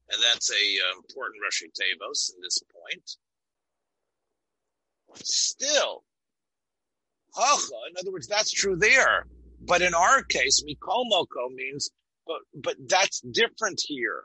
and 0.09 0.23
that's 0.23 0.49
a 0.49 0.55
uh, 0.55 0.97
important 0.97 1.43
Rashi 1.45 1.69
Tevos 1.69 2.33
in 2.33 2.41
this 2.41 2.59
point. 2.73 3.07
Still, 5.21 6.05
hacha, 7.35 7.75
in 7.91 7.97
other 7.99 8.11
words, 8.11 8.25
that's 8.25 8.49
true 8.49 8.77
there. 8.77 9.27
But 9.61 9.83
in 9.83 9.93
our 9.93 10.23
case, 10.23 10.63
mikomoko 10.63 11.53
means, 11.53 11.91
but, 12.25 12.39
but 12.55 12.77
that's 12.89 13.21
different 13.21 13.79
here. 13.85 14.23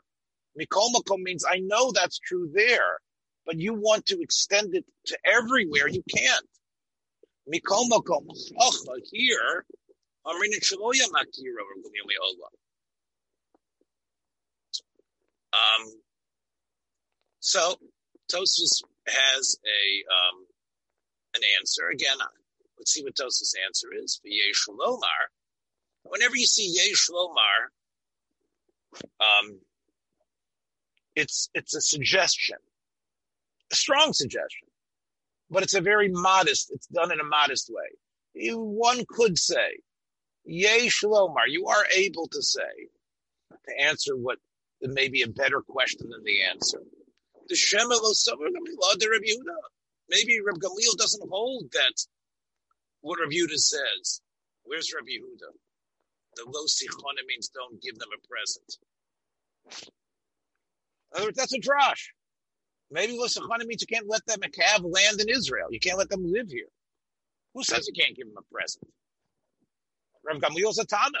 Mikomoko 0.59 1.17
means 1.17 1.45
I 1.49 1.59
know 1.59 1.91
that's 1.91 2.19
true 2.19 2.49
there, 2.53 2.99
but 3.45 3.59
you 3.59 3.73
want 3.73 4.05
to 4.07 4.21
extend 4.21 4.75
it 4.75 4.85
to 5.07 5.17
everywhere. 5.25 5.87
You 5.89 6.03
can't. 6.15 6.45
Mikomoko 7.51 8.23
hacha 8.59 9.01
here, 9.11 9.65
um, 15.53 15.91
so 17.39 17.75
Tosfos 18.31 18.83
has 19.07 19.57
a 19.65 20.03
um, 20.09 20.45
an 21.35 21.41
answer. 21.59 21.89
Again, 21.91 22.17
let's 22.77 22.93
see 22.93 23.03
what 23.03 23.15
Tosfos' 23.15 23.53
answer 23.65 23.87
is. 24.01 24.21
Yesh 24.23 24.67
Lomar, 24.69 25.27
whenever 26.03 26.35
you 26.35 26.45
see 26.45 26.73
Yesh 26.73 27.09
Lomar, 27.09 27.69
um, 29.19 29.59
it's 31.15 31.49
it's 31.53 31.75
a 31.75 31.81
suggestion, 31.81 32.57
a 33.71 33.75
strong 33.75 34.13
suggestion, 34.13 34.67
but 35.49 35.63
it's 35.63 35.75
a 35.75 35.81
very 35.81 36.09
modest. 36.09 36.71
It's 36.71 36.87
done 36.87 37.11
in 37.11 37.19
a 37.19 37.25
modest 37.25 37.71
way. 37.71 38.51
One 38.55 39.05
could 39.07 39.37
say, 39.37 39.79
Yesh 40.45 41.03
Lomar, 41.03 41.47
you 41.47 41.67
are 41.67 41.85
able 41.95 42.27
to 42.27 42.41
say 42.41 42.89
to 43.65 43.81
answer 43.81 44.15
what 44.15 44.39
may 44.81 45.07
be 45.07 45.21
a 45.21 45.27
better 45.27 45.61
question 45.61 46.09
than 46.09 46.23
the 46.23 46.43
answer. 46.43 46.79
The 47.47 47.55
Yehuda. 49.27 49.57
Maybe 50.09 50.39
Rabbi 50.41 50.59
Gamliel 50.59 50.97
doesn't 50.97 51.29
hold 51.29 51.71
that 51.71 52.05
what 53.01 53.19
Rabbi 53.19 53.35
Yehuda 53.35 53.57
says. 53.57 54.21
Where's 54.63 54.93
Rabbi 54.93 55.11
Yehuda? 55.11 55.51
The 56.35 56.45
lo 56.47 56.65
means 57.27 57.49
don't 57.49 57.81
give 57.81 57.99
them 57.99 58.09
a 58.13 58.27
present. 58.27 58.77
In 61.13 61.17
other 61.17 61.27
words, 61.27 61.37
that's 61.37 61.53
a 61.53 61.59
drash. 61.59 62.09
Maybe 62.91 63.13
lo 63.17 63.25
sichona 63.25 63.65
means 63.65 63.81
you 63.81 63.87
can't 63.87 64.07
let 64.07 64.25
them 64.25 64.39
have 64.59 64.83
land 64.83 65.21
in 65.21 65.29
Israel. 65.29 65.67
You 65.71 65.79
can't 65.79 65.97
let 65.97 66.09
them 66.09 66.31
live 66.31 66.49
here. 66.49 66.67
Who 67.53 67.63
says 67.63 67.87
you 67.87 67.93
can't 67.93 68.15
give 68.15 68.27
them 68.27 68.37
a 68.37 68.53
present? 68.53 68.87
Rabbi 70.25 70.39
Gamliel's 70.39 70.79
a 70.79 70.85
Tana. 70.85 71.19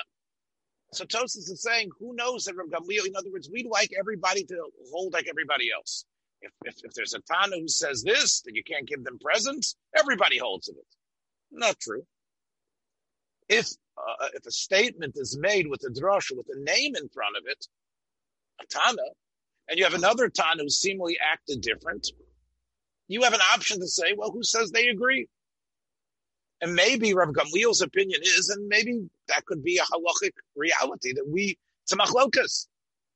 So 0.93 1.05
Tosfos 1.05 1.37
is 1.37 1.61
saying, 1.61 1.89
who 1.99 2.15
knows 2.15 2.45
that 2.45 2.55
Rav 2.55 2.67
Gamliel? 2.67 3.07
In 3.07 3.15
other 3.15 3.31
words, 3.31 3.49
we'd 3.51 3.67
like 3.67 3.91
everybody 3.97 4.43
to 4.45 4.55
hold 4.91 5.13
like 5.13 5.27
everybody 5.27 5.69
else. 5.75 6.05
If, 6.41 6.51
if, 6.65 6.75
if 6.83 6.93
there's 6.93 7.13
a 7.13 7.19
Tana 7.21 7.57
who 7.59 7.67
says 7.67 8.03
this, 8.03 8.41
that 8.41 8.55
you 8.55 8.63
can't 8.63 8.87
give 8.87 9.03
them 9.03 9.17
presents, 9.19 9.75
everybody 9.97 10.37
holds 10.37 10.67
it. 10.67 10.75
Not 11.51 11.79
true. 11.79 12.03
If 13.49 13.67
uh, 13.97 14.27
if 14.33 14.45
a 14.45 14.51
statement 14.51 15.13
is 15.17 15.37
made 15.37 15.67
with 15.67 15.83
a 15.83 15.91
drush 15.91 16.35
with 16.35 16.47
a 16.49 16.59
name 16.59 16.95
in 16.95 17.09
front 17.09 17.37
of 17.37 17.43
it, 17.45 17.67
a 18.61 18.65
Tana, 18.65 19.03
and 19.69 19.77
you 19.77 19.83
have 19.83 19.93
another 19.93 20.29
Tana 20.29 20.63
who 20.63 20.69
seemingly 20.69 21.17
acted 21.19 21.61
different, 21.61 22.07
you 23.07 23.23
have 23.23 23.33
an 23.33 23.41
option 23.53 23.79
to 23.79 23.87
say, 23.87 24.13
well, 24.17 24.31
who 24.31 24.43
says 24.43 24.71
they 24.71 24.87
agree? 24.87 25.27
And 26.61 26.75
maybe 26.75 27.13
Rav 27.13 27.29
Gamliel's 27.29 27.81
opinion 27.81 28.21
is, 28.23 28.49
and 28.49 28.67
maybe 28.67 29.09
that 29.27 29.45
could 29.45 29.63
be 29.63 29.77
a 29.77 29.81
halachic 29.81 30.31
reality 30.55 31.13
that 31.13 31.27
we, 31.27 31.57
it's 31.83 31.91
a 31.91 31.97
machlokas, 31.97 32.67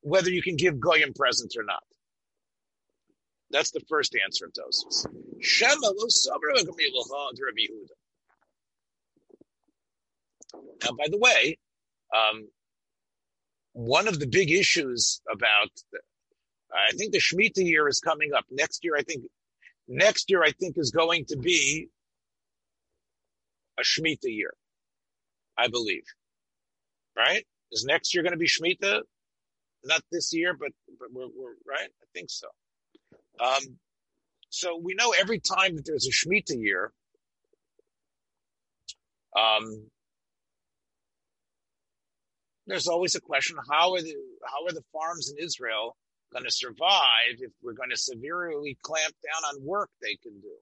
whether 0.01 0.30
you 0.30 0.42
can 0.42 0.56
give 0.56 0.80
goyim 0.80 1.13
presents 1.13 1.56
or 1.56 1.63
not. 1.63 1.84
That's 3.50 3.72
the 3.72 3.80
first 3.88 4.16
answer 4.24 4.46
of 4.46 4.51
Tosfos. 4.51 5.06
Shema 5.39 5.75
lo 5.82 6.08
Rabbi 6.42 7.62
Yehuda. 7.62 7.96
Now, 10.84 10.92
by 10.98 11.06
the 11.10 11.18
way, 11.18 11.58
um, 12.16 12.50
one 13.74 14.08
of 14.08 14.20
the 14.20 14.27
big 14.27 14.51
issues 14.51 15.22
about, 15.32 15.70
I 16.77 16.91
think 16.96 17.12
the 17.12 17.19
Shemitah 17.19 17.65
year 17.65 17.88
is 17.88 18.00
coming 18.00 18.31
up 18.34 18.46
next 18.51 18.84
year. 18.84 18.96
I 18.96 19.03
think 19.03 19.25
next 19.88 20.29
year, 20.29 20.43
I 20.43 20.51
think 20.51 20.75
is 20.77 20.91
going 20.91 21.25
to 21.25 21.38
be 21.38 21.89
a 23.79 23.84
Shemitah 23.84 24.17
year, 24.25 24.53
I 25.57 25.67
believe. 25.67 26.03
Right? 27.17 27.46
Is 27.72 27.86
next 27.86 28.13
year 28.13 28.24
going 28.24 28.34
to 28.34 28.38
be 28.38 28.48
Shemitah? 28.48 29.01
Not 29.84 30.01
this 30.12 30.34
year, 30.34 30.53
but, 30.53 30.72
but 31.00 31.10
we're, 31.12 31.27
we're 31.27 31.55
right. 31.67 31.89
I 31.89 32.05
think 32.13 32.29
so. 32.29 32.48
Um, 33.43 33.77
so 34.50 34.79
we 34.81 34.93
know 34.96 35.13
every 35.19 35.39
time 35.39 35.75
that 35.75 35.86
there's 35.86 36.07
a 36.07 36.12
Shemitah 36.12 36.60
year, 36.62 36.91
um, 39.38 39.88
there's 42.65 42.88
always 42.88 43.15
a 43.15 43.22
question: 43.22 43.57
How 43.69 43.93
are 43.93 44.01
the 44.01 44.15
how 44.43 44.65
are 44.65 44.74
the 44.74 44.84
farms 44.91 45.31
in 45.31 45.43
Israel 45.43 45.96
going 46.31 46.46
to 46.46 46.51
survive 46.51 47.39
if 47.39 47.51
we're 47.62 47.74
going 47.74 47.89
to 47.89 47.98
severely 47.98 48.77
clamp 48.81 49.13
down 49.24 49.55
on 49.55 49.65
work 49.65 49.89
they 50.01 50.15
can 50.22 50.39
do? 50.39 50.55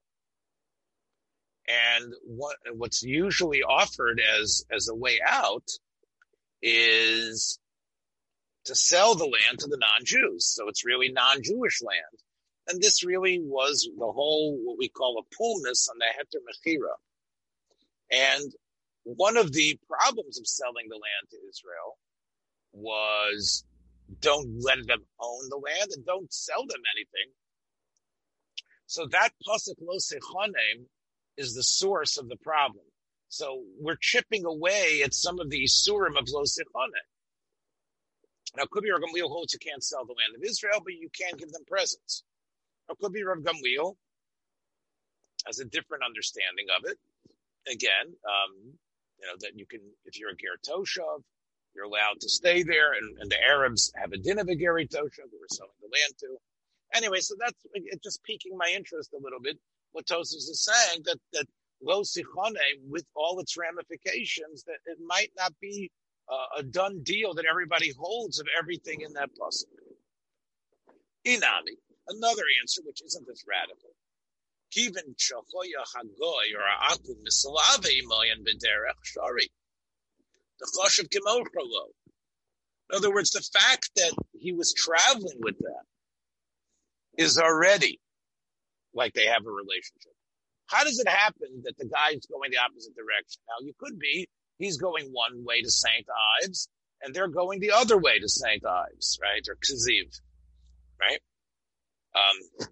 And 1.68 2.14
what 2.26 2.58
what's 2.74 3.02
usually 3.04 3.64
offered 3.64 4.22
as 4.40 4.66
as 4.72 4.88
a 4.88 4.96
way 4.96 5.20
out 5.26 5.68
is 6.62 7.60
to 8.66 8.76
sell 8.76 9.16
the 9.16 9.26
land 9.26 9.60
to 9.60 9.68
the 9.68 9.78
non-Jews. 9.78 10.46
So 10.46 10.68
it's 10.68 10.86
really 10.86 11.12
non-Jewish 11.12 11.82
land. 11.82 12.22
And 12.68 12.82
this 12.82 13.06
really 13.06 13.40
was 13.42 13.88
the 13.98 14.12
whole 14.12 14.58
what 14.64 14.78
we 14.78 14.90
call 14.90 15.20
a 15.20 15.36
pulmus 15.36 15.88
on 15.90 15.98
the 16.00 16.06
heter 16.06 16.42
mechira. 16.42 16.96
And 18.12 18.52
one 19.04 19.38
of 19.38 19.52
the 19.54 19.80
problems 19.88 20.40
of 20.40 20.48
selling 20.48 20.88
the 20.90 20.96
land 20.96 21.30
to 21.30 21.38
Israel 21.48 21.98
was 22.74 23.64
don't 24.22 24.62
let 24.62 24.86
them 24.88 25.04
own 25.20 25.50
the 25.50 25.58
land 25.58 25.92
and 25.96 26.06
don't 26.06 26.32
sell 26.32 26.66
them 26.68 26.82
anything. 26.96 27.32
So 28.88 29.08
that 29.08 29.32
pasuk 29.48 29.76
lo 29.82 29.98
sechonem 29.98 30.86
is 31.38 31.54
the 31.54 31.64
source 31.64 32.18
of 32.18 32.30
the 32.30 32.38
problem. 32.38 32.86
So 33.30 33.64
we're 33.80 33.98
chipping 34.00 34.46
away 34.46 35.02
at 35.04 35.14
some 35.14 35.40
of 35.40 35.50
the 35.50 35.64
Isurim 35.64 36.18
of 36.18 36.30
Lo 36.30 36.44
Sichone. 36.44 37.04
Now, 38.56 38.64
could 38.72 38.84
be 38.84 38.92
Rav 38.92 39.02
Gamliel 39.02 39.28
holds 39.28 39.54
you 39.54 39.60
can't 39.60 39.84
sell 39.84 40.06
the 40.06 40.14
land 40.14 40.36
of 40.36 40.44
Israel, 40.44 40.80
but 40.84 40.94
you 40.94 41.10
can 41.10 41.36
give 41.36 41.52
them 41.52 41.64
presents. 41.68 42.24
Or 42.88 42.96
could 42.96 43.12
be 43.12 43.24
Rav 43.24 43.40
Gamliel 43.40 43.96
has 45.46 45.60
a 45.60 45.66
different 45.66 46.04
understanding 46.06 46.68
of 46.78 46.90
it. 46.90 46.98
Again, 47.70 48.16
um, 48.24 48.78
you 49.20 49.28
know, 49.28 49.36
that 49.40 49.52
you 49.56 49.66
can, 49.66 49.82
if 50.06 50.18
you're 50.18 50.30
a 50.30 50.36
Ger 50.36 50.58
Toshav, 50.66 51.24
You're 51.76 51.86
allowed 51.86 52.22
to 52.22 52.30
stay 52.30 52.64
there, 52.64 52.94
and, 52.94 53.18
and 53.20 53.30
the 53.30 53.42
Arabs 53.44 53.92
have 53.96 54.14
a 54.14 54.18
din 54.18 54.40
of 54.40 54.48
a 54.48 54.56
Geri 54.56 54.88
Tosha 54.88 55.28
who 55.30 55.38
we're 55.40 55.48
selling 55.50 55.74
the 55.82 55.90
land 55.92 56.14
to. 56.20 56.38
Anyway, 56.94 57.20
so 57.20 57.36
that's 57.40 57.60
it 57.74 58.02
just 58.02 58.24
piquing 58.24 58.58
my 58.58 58.72
interest 58.74 59.12
a 59.14 59.22
little 59.22 59.42
bit. 59.42 59.58
What 59.92 60.06
Tosfos 60.06 60.48
is 60.48 60.64
saying 60.64 61.04
that 61.06 61.18
that 61.34 61.46
Lo 61.82 62.02
Sichone, 62.02 62.56
with 62.88 63.06
all 63.16 63.40
its 63.40 63.58
ramifications, 63.58 64.64
that 64.64 64.80
it 64.86 64.98
might 65.06 65.32
not 65.38 65.54
be 65.62 65.92
uh, 66.32 66.60
a 66.60 66.64
done 66.64 67.04
deal 67.04 67.34
that 67.34 67.46
everybody 67.46 67.92
holds 67.98 68.40
of 68.40 68.48
everything 68.58 69.02
in 69.02 69.14
that 69.14 69.30
pasuk. 69.40 69.68
Inami, 71.26 71.76
another 72.08 72.44
answer 72.62 72.82
which 72.86 73.02
isn't 73.04 73.28
as 73.30 73.44
radical. 73.48 73.92
Kivin 74.76 75.16
shachoya 75.18 75.84
hagoy 75.96 76.56
or 76.56 76.66
aku 76.92 77.16
misalave 77.16 77.90
imoyan 78.02 78.44
b'derech 78.44 79.04
shari. 79.04 79.50
In 82.90 82.98
other 82.98 83.14
words, 83.14 83.32
the 83.32 83.42
fact 83.42 83.90
that 83.96 84.14
he 84.40 84.54
was 84.54 84.74
traveling 84.74 85.40
with 85.40 85.58
them 85.58 85.84
is 87.18 87.40
already 87.40 88.00
like 88.94 89.14
they 89.14 89.26
have 89.26 89.46
a 89.46 89.52
relationship. 89.52 90.14
How 90.68 90.84
does 90.84 91.00
it 91.00 91.08
happen 91.08 91.64
that 91.64 91.78
the 91.78 91.86
guy's 91.86 92.26
going 92.26 92.52
the 92.52 92.58
opposite 92.58 92.96
direction? 92.96 93.42
Now, 93.48 93.66
you 93.66 93.74
could 93.78 94.00
be 94.00 94.28
he's 94.58 94.78
going 94.78 95.08
one 95.12 95.44
way 95.44 95.62
to 95.62 95.70
St. 95.70 96.08
Ives 96.44 96.70
and 97.02 97.14
they're 97.14 97.28
going 97.28 97.60
the 97.60 97.72
other 97.72 97.98
way 97.98 98.20
to 98.20 98.28
St. 98.28 98.66
Ives, 98.66 99.20
right? 99.22 99.46
Or 99.48 99.56
Kziv, 99.56 100.20
right? 101.00 101.20
Um, 102.16 102.68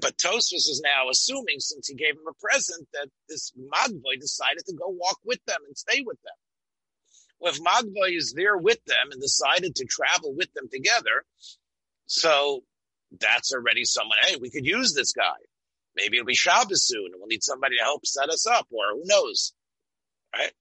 but 0.00 0.16
Tosfos 0.16 0.68
is 0.68 0.82
now 0.84 1.08
assuming, 1.10 1.60
since 1.60 1.88
he 1.88 1.94
gave 1.94 2.14
him 2.14 2.28
a 2.28 2.34
present, 2.40 2.88
that 2.92 3.08
this 3.28 3.52
Magboy 3.52 4.20
decided 4.20 4.64
to 4.66 4.74
go 4.74 4.88
walk 4.88 5.18
with 5.24 5.44
them 5.46 5.58
and 5.66 5.76
stay 5.76 6.02
with 6.04 6.18
them. 6.22 6.34
Well, 7.40 7.52
if 7.52 7.60
Magboy 7.60 8.16
is 8.16 8.32
there 8.34 8.56
with 8.56 8.84
them 8.84 9.10
and 9.10 9.20
decided 9.20 9.76
to 9.76 9.86
travel 9.86 10.34
with 10.34 10.52
them 10.52 10.68
together, 10.70 11.24
so 12.06 12.62
that's 13.18 13.52
already 13.52 13.84
someone, 13.84 14.18
hey, 14.22 14.36
we 14.36 14.50
could 14.50 14.66
use 14.66 14.94
this 14.94 15.12
guy. 15.12 15.36
Maybe 15.96 16.16
it'll 16.16 16.26
be 16.26 16.34
Shabbos 16.34 16.86
soon 16.86 17.06
and 17.06 17.14
we'll 17.16 17.26
need 17.26 17.42
somebody 17.42 17.76
to 17.76 17.82
help 17.82 18.06
set 18.06 18.28
us 18.28 18.46
up 18.46 18.68
or 18.70 18.94
who 18.94 19.02
knows. 19.06 19.52
Right? 20.34 20.52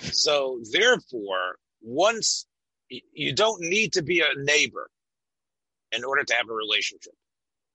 So 0.00 0.60
therefore, 0.70 1.56
once 1.82 2.46
you 2.88 3.34
don't 3.34 3.60
need 3.60 3.94
to 3.94 4.02
be 4.02 4.20
a 4.20 4.28
neighbor 4.36 4.88
in 5.92 6.04
order 6.04 6.24
to 6.24 6.34
have 6.34 6.48
a 6.48 6.54
relationship. 6.54 7.14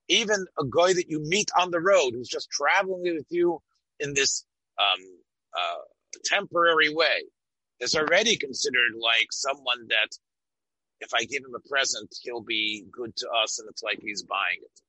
Even 0.09 0.45
a 0.59 0.65
guy 0.65 0.93
that 0.93 1.09
you 1.09 1.19
meet 1.21 1.49
on 1.57 1.71
the 1.71 1.79
road 1.79 2.11
who's 2.11 2.27
just 2.27 2.49
traveling 2.51 3.03
with 3.03 3.25
you 3.29 3.59
in 3.99 4.13
this 4.13 4.45
um, 4.77 5.03
uh, 5.57 5.81
temporary 6.25 6.93
way 6.93 7.23
is 7.79 7.95
already 7.95 8.37
considered 8.37 8.91
like 8.99 9.27
someone 9.31 9.87
that 9.89 10.09
if 10.99 11.13
I 11.13 11.23
give 11.25 11.43
him 11.43 11.55
a 11.55 11.67
present, 11.67 12.15
he'll 12.21 12.41
be 12.41 12.85
good 12.91 13.15
to 13.17 13.29
us, 13.43 13.59
and 13.59 13.67
it's 13.69 13.83
like 13.83 13.99
he's 14.01 14.23
buying 14.23 14.59
it. 14.61 14.79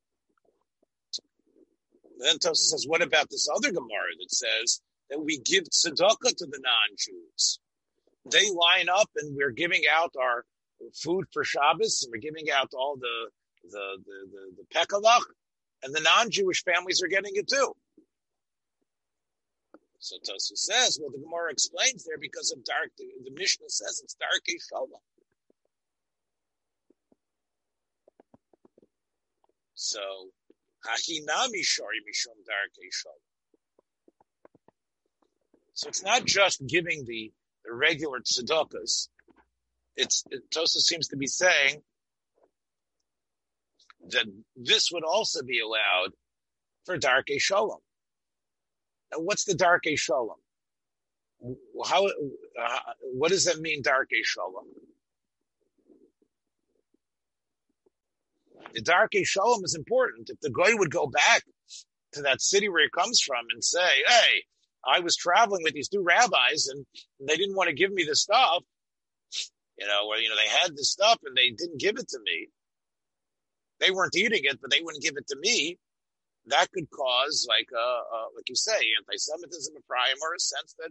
Then 2.18 2.38
Tosfos 2.38 2.70
says, 2.70 2.84
what 2.86 3.02
about 3.02 3.28
this 3.30 3.48
other 3.54 3.72
Gemara 3.72 4.14
that 4.20 4.30
says 4.30 4.80
that 5.10 5.20
we 5.20 5.38
give 5.38 5.64
tzedakah 5.64 6.36
to 6.36 6.46
the 6.46 6.60
non-Jews? 6.62 7.58
They 8.30 8.50
line 8.50 8.88
up 8.88 9.10
and 9.16 9.36
we're 9.36 9.50
giving 9.50 9.82
out 9.92 10.14
our 10.18 10.44
food 10.94 11.26
for 11.32 11.44
Shabbos 11.44 12.04
and 12.04 12.12
we're 12.12 12.20
giving 12.20 12.50
out 12.50 12.70
all 12.72 12.96
the 12.96 13.30
the 13.70 13.98
the 14.04 14.30
the, 14.32 14.62
the 14.62 14.78
pekalach, 14.78 15.24
and 15.82 15.94
the 15.94 16.00
non-Jewish 16.00 16.62
families 16.64 17.02
are 17.02 17.08
getting 17.08 17.32
it 17.34 17.48
too. 17.48 17.74
So 19.98 20.16
Tosfos 20.16 20.58
says, 20.58 20.98
well, 21.00 21.10
the 21.10 21.18
Gemara 21.18 21.50
explains 21.50 22.04
there 22.04 22.18
because 22.20 22.52
of 22.52 22.62
dark. 22.62 22.90
The, 22.98 23.06
the 23.24 23.30
Mishnah 23.34 23.70
says 23.70 24.02
it's 24.04 24.14
dark 24.14 24.42
shalom. 24.68 24.90
So 29.74 30.00
Hachinami 30.84 31.64
Shari 31.64 32.00
Mishum 32.06 32.36
Shalom. 32.92 33.16
So 35.72 35.88
it's 35.88 36.04
not 36.04 36.26
just 36.26 36.66
giving 36.66 37.04
the, 37.06 37.32
the 37.64 37.72
regular 37.72 38.20
tzedakahs. 38.20 39.08
It's 39.96 40.24
it, 40.30 40.50
Tosfos 40.50 40.82
seems 40.82 41.08
to 41.08 41.16
be 41.16 41.26
saying 41.26 41.82
that 44.10 44.26
this 44.56 44.90
would 44.92 45.04
also 45.04 45.42
be 45.42 45.60
allowed 45.60 46.12
for 46.84 46.98
Darke 46.98 47.38
Shalom. 47.38 47.80
Now, 49.12 49.18
what's 49.20 49.44
the 49.44 49.54
Darke 49.54 49.96
Shalom? 49.96 50.36
How? 51.86 52.06
Uh, 52.06 52.78
what 53.14 53.30
does 53.30 53.44
that 53.44 53.60
mean, 53.60 53.82
Darke 53.82 54.08
Shalom? 54.22 54.66
The 58.72 58.80
Darke 58.80 59.24
Shalom 59.24 59.64
is 59.64 59.74
important. 59.74 60.30
If 60.30 60.40
the 60.40 60.50
guy 60.50 60.74
would 60.74 60.90
go 60.90 61.06
back 61.06 61.42
to 62.12 62.22
that 62.22 62.40
city 62.40 62.68
where 62.68 62.82
he 62.82 62.88
comes 62.90 63.20
from 63.20 63.44
and 63.52 63.62
say, 63.62 64.02
"Hey, 64.06 64.44
I 64.86 65.00
was 65.00 65.16
traveling 65.16 65.62
with 65.62 65.74
these 65.74 65.88
two 65.88 66.02
rabbis 66.02 66.68
and 66.68 66.86
they 67.20 67.36
didn't 67.36 67.56
want 67.56 67.68
to 67.68 67.74
give 67.74 67.92
me 67.92 68.04
the 68.04 68.16
stuff," 68.16 68.62
you 69.78 69.86
know, 69.86 70.06
where 70.08 70.20
you 70.20 70.28
know 70.28 70.36
they 70.36 70.48
had 70.48 70.76
the 70.76 70.84
stuff 70.84 71.18
and 71.24 71.36
they 71.36 71.50
didn't 71.50 71.80
give 71.80 71.96
it 71.98 72.08
to 72.08 72.18
me. 72.24 72.48
They 73.80 73.90
weren't 73.90 74.16
eating 74.16 74.42
it, 74.44 74.60
but 74.60 74.70
they 74.70 74.80
wouldn't 74.82 75.02
give 75.02 75.16
it 75.16 75.26
to 75.28 75.36
me. 75.40 75.78
That 76.46 76.70
could 76.72 76.90
cause, 76.90 77.46
like, 77.48 77.68
uh, 77.74 78.16
uh 78.16 78.26
like 78.36 78.48
you 78.48 78.56
say, 78.56 78.72
anti-Semitism, 78.72 79.74
a 79.76 79.80
priam, 79.88 80.16
or 80.22 80.34
a 80.34 80.40
sense 80.40 80.74
that 80.78 80.90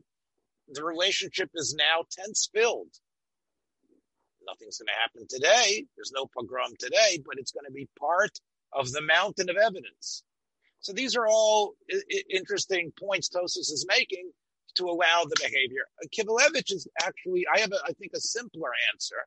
the 0.69 0.84
relationship 0.84 1.50
is 1.56 1.76
now 1.78 2.04
tense 2.12 2.50
filled 2.54 2.89
nothing's 4.48 4.78
going 4.78 4.88
to 4.88 5.02
happen 5.02 5.28
today. 5.30 5.86
There's 5.96 6.12
no 6.13 6.28
pogrom 6.28 6.74
today, 6.80 7.19
but 7.26 7.38
it's 7.38 7.52
going 7.52 7.65
to 7.65 7.72
be 7.72 7.88
part 8.00 8.32
of 8.74 8.91
the 8.91 9.02
mountain 9.02 9.50
of 9.50 9.58
evidence. 9.58 10.24
So 10.80 10.93
these 10.93 11.15
are 11.15 11.28
all 11.28 11.74
I- 11.91 12.24
interesting 12.30 12.91
points 13.00 13.30
Tosfos 13.30 13.72
is 13.72 13.86
making 13.88 14.32
to 14.76 14.86
allow 14.86 15.24
the 15.24 15.36
behavior. 15.39 15.86
Kivelevitz 16.12 16.74
is 16.74 16.88
actually, 17.02 17.46
I 17.54 17.60
have, 17.60 17.72
a, 17.72 17.80
I 17.86 17.93
think, 17.93 18.12
a 18.15 18.19
simpler 18.19 18.72
answer, 18.93 19.17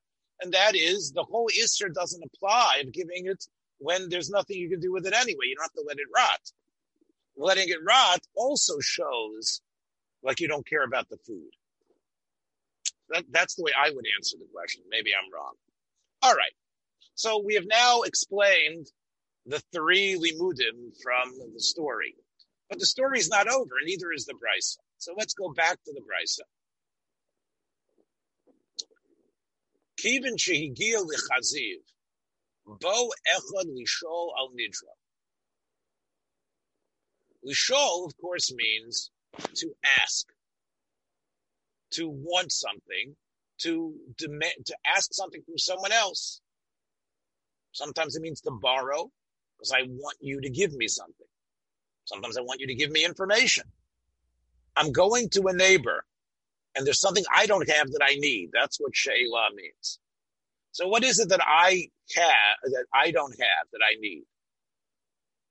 and 0.40 0.52
that 0.52 0.74
is 0.74 1.12
the 1.12 1.22
whole 1.22 1.48
Isser 1.48 1.92
doesn't 1.92 2.24
apply 2.24 2.82
of 2.84 2.92
giving 2.92 3.26
it 3.26 3.44
when 3.78 4.08
there's 4.08 4.30
nothing 4.30 4.56
you 4.56 4.68
can 4.68 4.80
do 4.80 4.92
with 4.92 5.06
it 5.06 5.14
anyway. 5.14 5.46
You 5.46 5.56
don't 5.56 5.64
have 5.64 5.72
to 5.72 5.84
let 5.86 5.98
it 5.98 6.06
rot. 6.14 6.40
Letting 7.36 7.68
it 7.68 7.78
rot 7.86 8.20
also 8.34 8.80
shows 8.80 9.60
like 10.22 10.40
you 10.40 10.48
don't 10.48 10.66
care 10.66 10.84
about 10.84 11.08
the 11.08 11.18
food. 11.26 11.50
That, 13.10 13.24
that's 13.30 13.54
the 13.54 13.62
way 13.62 13.72
I 13.76 13.90
would 13.90 14.04
answer 14.16 14.36
the 14.38 14.48
question. 14.52 14.82
Maybe 14.90 15.10
I'm 15.12 15.32
wrong. 15.32 15.52
All 16.22 16.34
right. 16.34 16.52
So 17.14 17.42
we 17.44 17.54
have 17.54 17.66
now 17.66 18.02
explained 18.02 18.86
the 19.46 19.62
three 19.72 20.16
limudim 20.16 20.92
from 21.02 21.32
the 21.54 21.60
story. 21.60 22.14
But 22.68 22.80
the 22.80 22.86
story 22.86 23.20
is 23.20 23.28
not 23.28 23.48
over, 23.48 23.78
and 23.78 23.86
neither 23.86 24.12
is 24.12 24.26
the 24.26 24.34
brisa. 24.34 24.78
So 24.98 25.14
let's 25.16 25.34
go 25.34 25.52
back 25.52 25.78
to 25.84 25.92
the 25.92 26.00
brisa. 26.00 26.40
Kivin 30.06 30.36
shehigia 30.36 31.00
lichaziv, 31.00 31.82
bo 32.64 33.10
echad 33.34 33.66
lishol 33.66 34.28
al 34.38 34.50
nidra. 34.50 34.94
Lishol, 37.44 38.06
of 38.06 38.16
course, 38.18 38.52
means 38.54 39.10
to 39.56 39.72
ask 40.02 40.26
to 41.92 42.08
want 42.08 42.52
something, 42.52 43.16
to 43.58 43.94
demand, 44.16 44.54
to 44.66 44.76
ask 44.96 45.12
something 45.12 45.42
from 45.44 45.58
someone 45.58 45.92
else. 45.92 46.40
Sometimes 47.72 48.16
it 48.16 48.22
means 48.22 48.40
to 48.42 48.52
borrow 48.52 49.10
because 49.58 49.72
I 49.72 49.82
want 49.88 50.18
you 50.20 50.40
to 50.40 50.50
give 50.50 50.72
me 50.74 50.88
something. 50.88 51.26
Sometimes 52.04 52.38
I 52.38 52.42
want 52.42 52.60
you 52.60 52.68
to 52.68 52.74
give 52.74 52.90
me 52.90 53.04
information. 53.04 53.64
I'm 54.76 54.92
going 54.92 55.30
to 55.30 55.42
a 55.48 55.52
neighbor 55.52 56.04
and 56.76 56.86
there's 56.86 57.00
something 57.00 57.24
I 57.34 57.46
don't 57.46 57.68
have 57.70 57.90
that 57.90 58.02
I 58.02 58.16
need. 58.16 58.50
That's 58.52 58.78
what 58.78 58.92
Shayla 58.92 59.54
means. 59.54 59.98
So 60.72 60.86
what 60.86 61.04
is 61.04 61.18
it 61.18 61.30
that 61.30 61.40
I 61.42 61.88
have, 62.16 62.58
that 62.64 62.84
I 62.92 63.10
don't 63.10 63.32
have 63.32 63.66
that 63.72 63.80
I 63.82 63.98
need? 63.98 64.24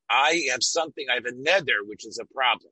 I 0.10 0.44
have 0.52 0.62
something, 0.62 1.08
I 1.12 1.16
have 1.16 1.26
a 1.26 1.32
neder, 1.32 1.82
which 1.84 2.06
is 2.06 2.20
a 2.22 2.34
problem. 2.34 2.72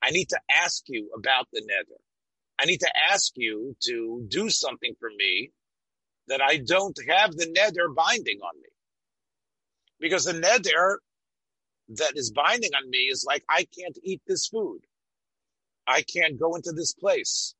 I 0.00 0.10
need 0.10 0.28
to 0.28 0.38
ask 0.48 0.84
you 0.86 1.10
about 1.18 1.48
the 1.52 1.60
neder. 1.60 1.98
I 2.58 2.66
need 2.66 2.80
to 2.80 2.92
ask 3.10 3.32
you 3.34 3.76
to 3.82 4.24
do 4.28 4.48
something 4.48 4.94
for 5.00 5.10
me 5.16 5.50
that 6.28 6.40
I 6.40 6.58
don't 6.58 6.96
have 7.08 7.32
the 7.32 7.46
neder 7.46 7.92
binding 7.94 8.38
on 8.42 8.56
me. 8.60 8.68
Because 9.98 10.24
the 10.24 10.34
neder 10.34 10.96
that 11.88 12.12
is 12.14 12.30
binding 12.30 12.70
on 12.74 12.88
me 12.90 13.08
is 13.10 13.24
like, 13.26 13.44
I 13.48 13.66
can't 13.78 13.98
eat 14.04 14.22
this 14.26 14.46
food. 14.46 14.80
I 15.86 16.02
can't 16.02 16.38
go 16.38 16.54
into 16.54 16.72
this 16.72 16.92
place. 16.92 17.54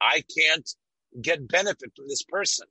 I 0.00 0.22
can't 0.36 0.68
get 1.20 1.48
benefit 1.48 1.92
from 1.96 2.08
this 2.08 2.22
person. 2.22 2.66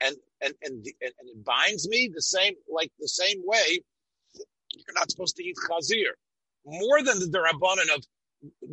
And, 0.00 0.16
and, 0.42 0.54
and, 0.62 0.84
the, 0.84 0.94
and, 1.00 1.12
it 1.28 1.44
binds 1.44 1.88
me 1.88 2.10
the 2.14 2.22
same, 2.22 2.54
like 2.68 2.90
the 2.98 3.08
same 3.08 3.42
way 3.44 3.80
you're 4.74 4.94
not 4.94 5.10
supposed 5.10 5.36
to 5.36 5.44
eat 5.44 5.56
chazir. 5.70 6.10
More 6.66 7.02
than 7.02 7.18
the 7.18 7.26
derabanan 7.26 7.94
of 7.94 8.04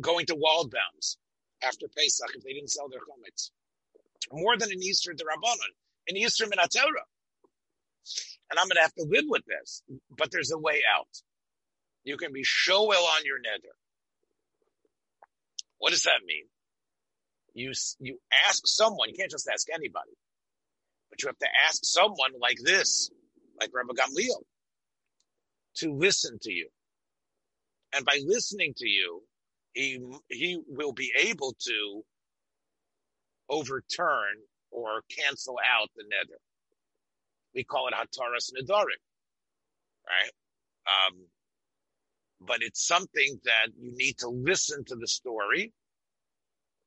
going 0.00 0.26
to 0.26 0.36
Waldbaum's. 0.36 1.16
after 1.62 1.86
Pesach 1.96 2.30
if 2.36 2.42
they 2.44 2.52
didn't 2.52 2.70
sell 2.70 2.88
their 2.88 3.00
chametz. 3.00 3.50
More 4.32 4.56
than 4.56 4.70
an 4.70 4.80
isur 4.80 5.14
Rabbanon, 5.14 5.72
an 6.08 6.16
isur 6.16 6.50
Minatera. 6.50 7.04
And 8.50 8.58
I'm 8.58 8.66
going 8.66 8.76
to 8.76 8.82
have 8.82 8.94
to 8.94 9.06
live 9.08 9.24
with 9.28 9.44
this, 9.46 9.82
but 10.10 10.30
there's 10.30 10.52
a 10.52 10.58
way 10.58 10.82
out. 10.94 11.08
You 12.04 12.16
can 12.16 12.32
be 12.32 12.42
show 12.44 12.86
well 12.86 13.04
on 13.16 13.24
your 13.24 13.38
neder. 13.38 13.74
What 15.84 15.90
does 15.90 16.04
that 16.04 16.22
mean? 16.24 16.44
You, 17.52 17.74
you 18.00 18.18
ask 18.48 18.62
someone, 18.64 19.10
you 19.10 19.14
can't 19.18 19.30
just 19.30 19.46
ask 19.52 19.66
anybody, 19.70 20.12
but 21.10 21.22
you 21.22 21.28
have 21.28 21.36
to 21.36 21.48
ask 21.68 21.84
someone 21.84 22.30
like 22.40 22.56
this, 22.64 23.10
like 23.60 23.68
Rabbi 23.74 23.92
Gamliel, 23.92 24.44
to 25.76 25.92
listen 25.92 26.38
to 26.40 26.50
you. 26.50 26.70
And 27.94 28.06
by 28.06 28.18
listening 28.24 28.72
to 28.78 28.88
you, 28.88 29.24
he, 29.74 30.00
he 30.30 30.58
will 30.66 30.94
be 30.94 31.12
able 31.18 31.54
to 31.66 32.02
overturn 33.50 34.38
or 34.70 35.02
cancel 35.14 35.56
out 35.70 35.90
the 35.96 36.04
neder. 36.04 36.40
We 37.54 37.62
call 37.62 37.88
it 37.88 37.92
Hataras 37.92 38.50
Nedarim, 38.58 39.02
right? 40.06 40.32
Um, 40.86 41.26
but 42.40 42.58
it's 42.60 42.86
something 42.86 43.40
that 43.44 43.68
you 43.78 43.92
need 43.96 44.18
to 44.18 44.28
listen 44.28 44.84
to 44.86 44.96
the 44.96 45.06
story. 45.06 45.72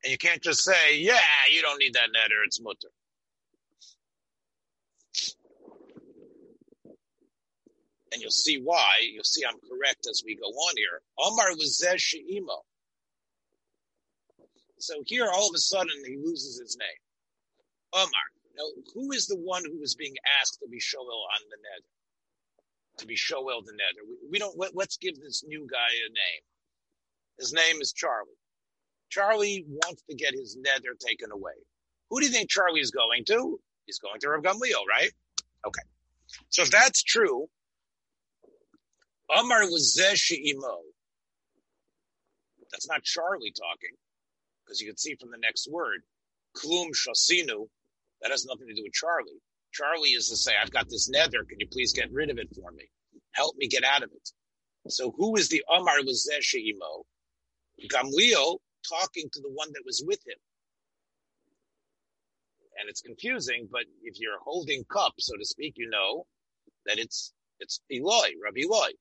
And 0.04 0.12
you 0.12 0.18
can't 0.18 0.42
just 0.42 0.64
say, 0.64 0.98
yeah, 1.00 1.20
you 1.52 1.62
don't 1.62 1.80
need 1.80 1.94
that 1.94 2.10
neder, 2.16 2.46
it's 2.46 2.62
mutter. 2.62 2.90
And 8.12 8.22
you'll 8.22 8.32
see 8.32 8.62
why. 8.64 9.02
You'll 9.12 9.24
see 9.24 9.44
I'm 9.46 9.60
correct 9.60 10.08
as 10.10 10.24
we 10.26 10.36
go 10.36 10.48
on 10.48 10.74
here. 10.78 11.02
Omar 11.20 11.50
was 11.58 11.86
She'imo. 11.98 12.64
So 14.80 15.02
here, 15.06 15.28
all 15.28 15.50
of 15.50 15.56
a 15.56 15.60
sudden, 15.60 15.92
he 16.06 16.18
loses 16.18 16.60
his 16.60 16.78
name. 16.78 16.88
Omar. 17.94 18.28
Now, 18.56 18.64
who 18.94 19.12
is 19.12 19.28
the 19.28 19.38
one 19.38 19.64
who 19.66 19.82
is 19.82 19.96
being 19.96 20.16
asked 20.40 20.60
to 20.62 20.68
be 20.70 20.80
Shoel 20.80 21.02
on 21.02 21.42
the 21.50 21.58
neder? 21.58 21.97
To 23.00 23.06
be 23.06 23.16
Shoel 23.16 23.64
the 23.64 23.74
neder. 23.74 24.04
We, 24.08 24.16
we 24.32 24.40
don't, 24.40 24.58
let, 24.58 24.76
let's 24.76 24.98
give 24.98 25.20
this 25.20 25.44
new 25.46 25.68
guy 25.70 25.78
a 25.78 26.10
name. 26.10 26.42
His 27.40 27.54
name 27.54 27.80
is 27.80 27.94
Charlie. 27.94 28.32
Charlie 29.10 29.66
wants 29.68 30.04
to 30.10 30.16
get 30.16 30.34
his 30.34 30.58
neder 30.58 30.98
taken 31.00 31.32
away. 31.32 31.54
Who 32.10 32.20
do 32.20 32.26
you 32.26 32.32
think 32.32 32.50
Charlie 32.50 32.82
is 32.82 32.92
going 32.92 33.26
to? 33.26 33.60
He's 33.86 34.00
going 34.00 34.20
to 34.22 34.30
Rav 34.30 34.42
Gamliel, 34.42 34.86
right? 34.90 35.12
Okay. 35.66 35.82
So 36.50 36.64
if 36.64 36.72
that's 36.72 37.04
true, 37.04 37.48
Amar 39.36 39.64
Imo. 39.64 40.78
That's 42.72 42.90
not 42.90 43.04
Charlie 43.04 43.54
talking, 43.56 43.96
because 44.66 44.82
you 44.82 44.88
can 44.88 44.98
see 44.98 45.16
from 45.16 45.32
the 45.32 45.38
next 45.38 45.70
word, 45.72 46.02
Klum 46.56 46.90
Shasinu, 46.90 47.68
that 48.22 48.32
has 48.32 48.46
nothing 48.46 48.68
to 48.68 48.74
do 48.74 48.84
with 48.84 48.94
Charlie. 48.94 49.40
Charlie 49.74 50.10
is 50.12 50.30
to 50.30 50.36
say, 50.36 50.54
I've 50.62 50.72
got 50.72 50.90
this 50.90 51.10
neder. 51.10 51.48
Can 51.48 51.60
you 51.60 51.68
please 51.72 51.94
get 51.94 52.12
rid 52.12 52.30
of 52.30 52.38
it 52.38 52.50
for 52.56 52.72
me? 52.72 52.90
Help 53.32 53.56
me 53.58 53.68
get 53.68 53.84
out 53.84 54.04
of 54.04 54.12
it. 54.12 54.30
So 54.92 55.12
who 55.12 55.36
is 55.36 55.50
the 55.50 55.64
Amar 55.70 56.00
Imo? 56.00 57.06
Gamliel 57.92 58.58
talking 58.88 59.30
to 59.32 59.42
the 59.42 59.50
one 59.50 59.70
that 59.74 59.84
was 59.86 60.04
with 60.06 60.20
him. 60.26 60.38
And 62.80 62.90
it's 62.90 63.02
confusing, 63.02 63.68
but 63.72 63.84
if 64.04 64.20
you're 64.20 64.40
holding 64.44 64.84
cup, 64.86 65.14
so 65.20 65.36
to 65.36 65.46
speak, 65.46 65.74
you 65.78 65.90
know 65.90 66.26
that 66.86 67.00
it's 67.00 67.34
it's 67.60 67.82
Eloi, 67.92 68.30
Rabbi 68.44 68.62
Eloi. 68.66 68.92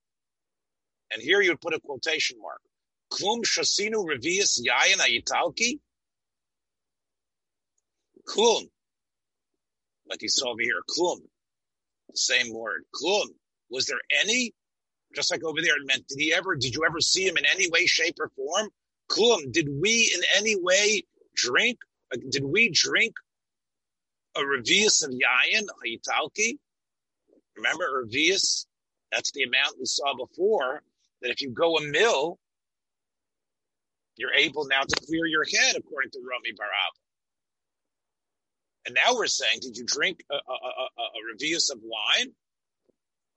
And 1.12 1.22
here 1.22 1.40
you 1.42 1.50
would 1.50 1.60
put 1.60 1.74
a 1.74 1.80
quotation 1.80 2.38
mark. 2.40 2.60
Klum 3.12 3.42
shasinu 3.44 4.04
revius 4.06 4.58
yayin 4.60 4.98
ayitalki. 4.98 5.78
Klum. 8.26 8.68
Like 10.08 10.22
you 10.22 10.28
saw 10.28 10.50
over 10.50 10.62
here, 10.62 10.82
klum. 10.90 11.18
Same 12.14 12.52
word. 12.54 12.84
Klum. 12.94 13.26
Was 13.70 13.86
there 13.86 14.00
any, 14.22 14.52
just 15.14 15.30
like 15.30 15.44
over 15.44 15.60
there, 15.60 15.76
it 15.76 15.86
meant, 15.86 16.06
did 16.08 16.18
he 16.20 16.32
ever, 16.32 16.54
did 16.54 16.74
you 16.74 16.84
ever 16.86 17.00
see 17.00 17.26
him 17.26 17.36
in 17.36 17.44
any 17.46 17.68
way, 17.70 17.86
shape, 17.86 18.16
or 18.20 18.30
form? 18.36 18.70
Klum. 19.10 19.52
Did 19.52 19.68
we 19.68 20.12
in 20.14 20.22
any 20.36 20.56
way 20.56 21.02
drink, 21.34 21.78
did 22.30 22.44
we 22.44 22.70
drink 22.70 23.14
a 24.36 24.40
revius 24.40 25.04
of 25.04 25.10
yayin, 25.10 25.66
ayitalki? 25.84 26.58
Remember, 27.56 28.04
revius, 28.04 28.66
that's 29.10 29.32
the 29.32 29.42
amount 29.42 29.78
we 29.78 29.86
saw 29.86 30.14
before 30.14 30.82
that 31.22 31.30
if 31.30 31.40
you 31.40 31.50
go 31.50 31.76
a 31.78 31.82
mill, 31.82 32.38
you're 34.16 34.34
able 34.34 34.66
now 34.66 34.82
to 34.82 35.06
clear 35.06 35.26
your 35.26 35.44
head, 35.44 35.76
according 35.76 36.10
to 36.12 36.20
Rami 36.20 36.52
Barab. 36.52 37.05
And 38.86 38.94
now 38.94 39.16
we're 39.16 39.26
saying, 39.26 39.58
did 39.62 39.76
you 39.76 39.84
drink 39.84 40.20
a, 40.30 40.34
a, 40.34 40.38
a, 40.38 40.86
a 41.02 41.72
of 41.72 41.80
wine? 41.82 42.32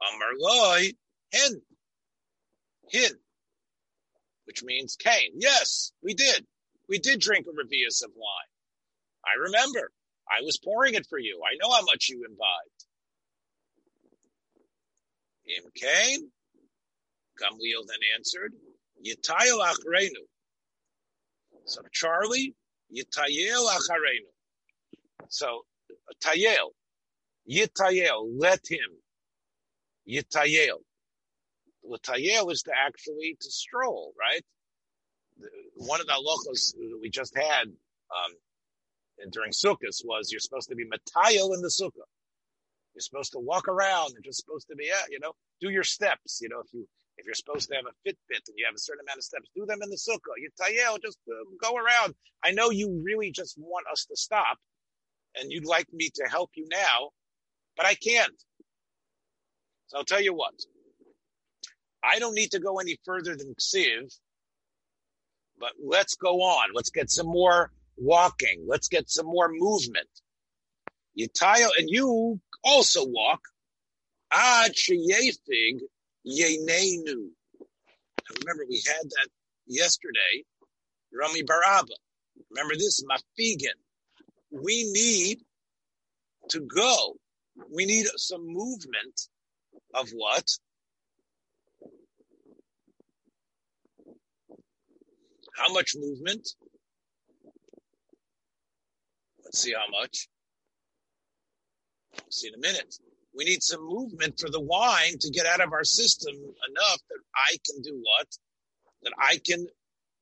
Amarloi, 0.02 0.94
hin. 1.32 1.62
Hin. 2.90 3.12
Which 4.46 4.64
means 4.64 4.96
Cain. 4.96 5.32
Yes, 5.36 5.92
we 6.04 6.14
did. 6.14 6.46
We 6.88 7.00
did 7.00 7.20
drink 7.20 7.48
a 7.48 7.52
revius 7.52 8.04
of 8.04 8.12
wine. 8.16 8.52
I 9.26 9.42
remember. 9.44 9.92
I 10.30 10.42
was 10.44 10.60
pouring 10.64 10.94
it 10.94 11.08
for 11.10 11.18
you. 11.18 11.42
I 11.44 11.58
know 11.60 11.74
how 11.74 11.84
much 11.84 12.10
you 12.10 12.24
imbibed. 12.24 12.86
Im 15.58 15.72
Cain, 15.76 16.32
Gamliel 17.42 17.88
then 17.88 17.98
answered, 18.16 18.54
Yitayel 19.04 19.66
acharenu. 19.66 20.26
So 21.66 21.82
Charlie, 21.92 22.54
Yitayel 22.96 23.68
acharenu. 23.68 24.30
So 25.30 25.62
Tayel, 26.24 26.72
Yitayel, 27.50 28.34
let 28.38 28.62
him. 28.70 28.90
Yitayel. 30.08 30.80
Latayel 31.90 32.52
is 32.52 32.64
to 32.64 32.72
actually 32.76 33.38
to 33.40 33.52
stroll, 33.52 34.14
right? 34.20 34.44
One 35.76 36.02
of 36.02 36.08
the 36.08 36.14
halachos 36.14 36.74
we 37.02 37.10
just 37.10 37.36
had 37.36 37.68
um, 37.68 39.32
during 39.32 39.52
Sukkot 39.52 39.96
was 40.04 40.32
you're 40.32 40.40
supposed 40.40 40.70
to 40.70 40.76
be 40.76 40.86
matayel 40.86 41.54
in 41.56 41.62
the 41.62 41.70
sukkah. 41.70 42.06
You're 42.94 43.02
supposed 43.02 43.32
to 43.34 43.40
walk 43.40 43.68
around. 43.68 44.12
You're 44.14 44.22
just 44.24 44.44
supposed 44.44 44.68
to 44.70 44.76
be, 44.76 44.92
you 45.10 45.20
know, 45.20 45.34
do 45.62 45.70
your 45.70 45.84
steps. 45.84 46.40
You 46.42 46.50
know, 46.50 46.60
if 46.60 46.74
you 46.74 46.88
if 47.18 47.26
you're 47.26 47.36
supposed 47.36 47.70
to 47.70 47.76
have 47.76 47.86
a 47.86 47.96
Fitbit 48.08 48.48
and 48.48 48.56
you 48.58 48.66
have 48.66 48.76
a 48.76 48.80
certain 48.80 49.02
amount 49.06 49.18
of 49.18 49.24
steps, 49.24 49.50
do 49.56 49.66
them 49.66 49.80
in 49.84 49.90
the 49.90 49.98
sukkah. 49.98 50.36
You 50.38 50.50
tayel, 50.60 51.02
just 51.02 51.18
uh, 51.30 51.44
go 51.62 51.76
around. 51.76 52.16
I 52.44 52.52
know 52.52 52.70
you 52.72 53.02
really 53.04 53.32
just 53.32 53.58
want 53.58 53.86
us 53.92 54.06
to 54.06 54.16
stop, 54.16 54.58
and 55.36 55.52
you'd 55.52 55.66
like 55.66 55.88
me 55.94 56.10
to 56.16 56.24
help 56.30 56.52
you 56.56 56.68
now, 56.70 57.10
but 57.76 57.86
I 57.86 57.96
can't. 57.96 58.34
So 59.88 59.98
I'll 59.98 60.06
tell 60.06 60.22
you 60.22 60.34
what. 60.34 60.54
I 62.04 62.20
don't 62.20 62.36
need 62.36 62.52
to 62.52 62.60
go 62.60 62.80
any 62.80 62.98
further 63.06 63.36
than 63.36 63.56
Ksiv, 63.56 64.14
but 65.60 65.72
let's 65.84 66.16
go 66.16 66.42
on. 66.42 66.70
Let's 66.74 66.92
get 66.92 67.10
some 67.10 67.28
more 67.28 67.72
walking. 67.98 68.66
Let's 68.68 68.88
get 68.88 69.10
some 69.10 69.26
more 69.26 69.50
movement. 69.52 70.08
You 71.14 71.28
tile, 71.28 71.72
and 71.78 71.90
you 71.90 72.40
also 72.64 73.06
walk. 73.06 73.42
Ad 74.32 74.74
sheyefig 74.74 75.80
Yenenu. 76.26 77.30
Remember, 78.40 78.66
we 78.70 78.82
had 78.88 79.04
that 79.04 79.28
yesterday. 79.68 80.46
Rami 81.14 81.44
bar 81.44 81.62
Abba. 81.68 81.94
Remember 82.52 82.76
this? 82.76 83.04
Mafigan. 83.04 83.76
We 84.52 84.92
need 84.92 85.40
to 86.50 86.62
go. 86.62 87.16
We 87.74 87.86
need 87.86 88.08
some 88.16 88.46
movement 88.46 89.22
of 89.94 90.10
what? 90.12 90.46
How 95.56 95.72
much 95.74 95.92
movement? 95.96 96.48
Let's 99.44 99.62
see 99.62 99.74
how 99.74 99.90
much. 100.02 100.28
See 102.30 102.48
in 102.48 102.54
a 102.54 102.58
minute. 102.58 102.96
We 103.36 103.46
need 103.46 103.62
some 103.62 103.86
movement 103.88 104.40
for 104.40 104.50
the 104.50 104.60
wine 104.60 105.18
to 105.20 105.30
get 105.30 105.46
out 105.46 105.62
of 105.62 105.74
our 105.74 105.84
system 105.84 106.34
enough 106.34 107.00
that 107.10 107.20
I 107.36 107.58
can 107.66 107.82
do 107.82 108.02
what? 108.02 108.28
That 109.04 109.14
I 109.20 109.40
can 109.46 109.68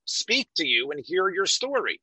speak 0.06 0.48
to 0.58 0.66
you 0.66 0.92
and 0.92 1.04
hear 1.06 1.30
your 1.30 1.46
story. 1.46 2.00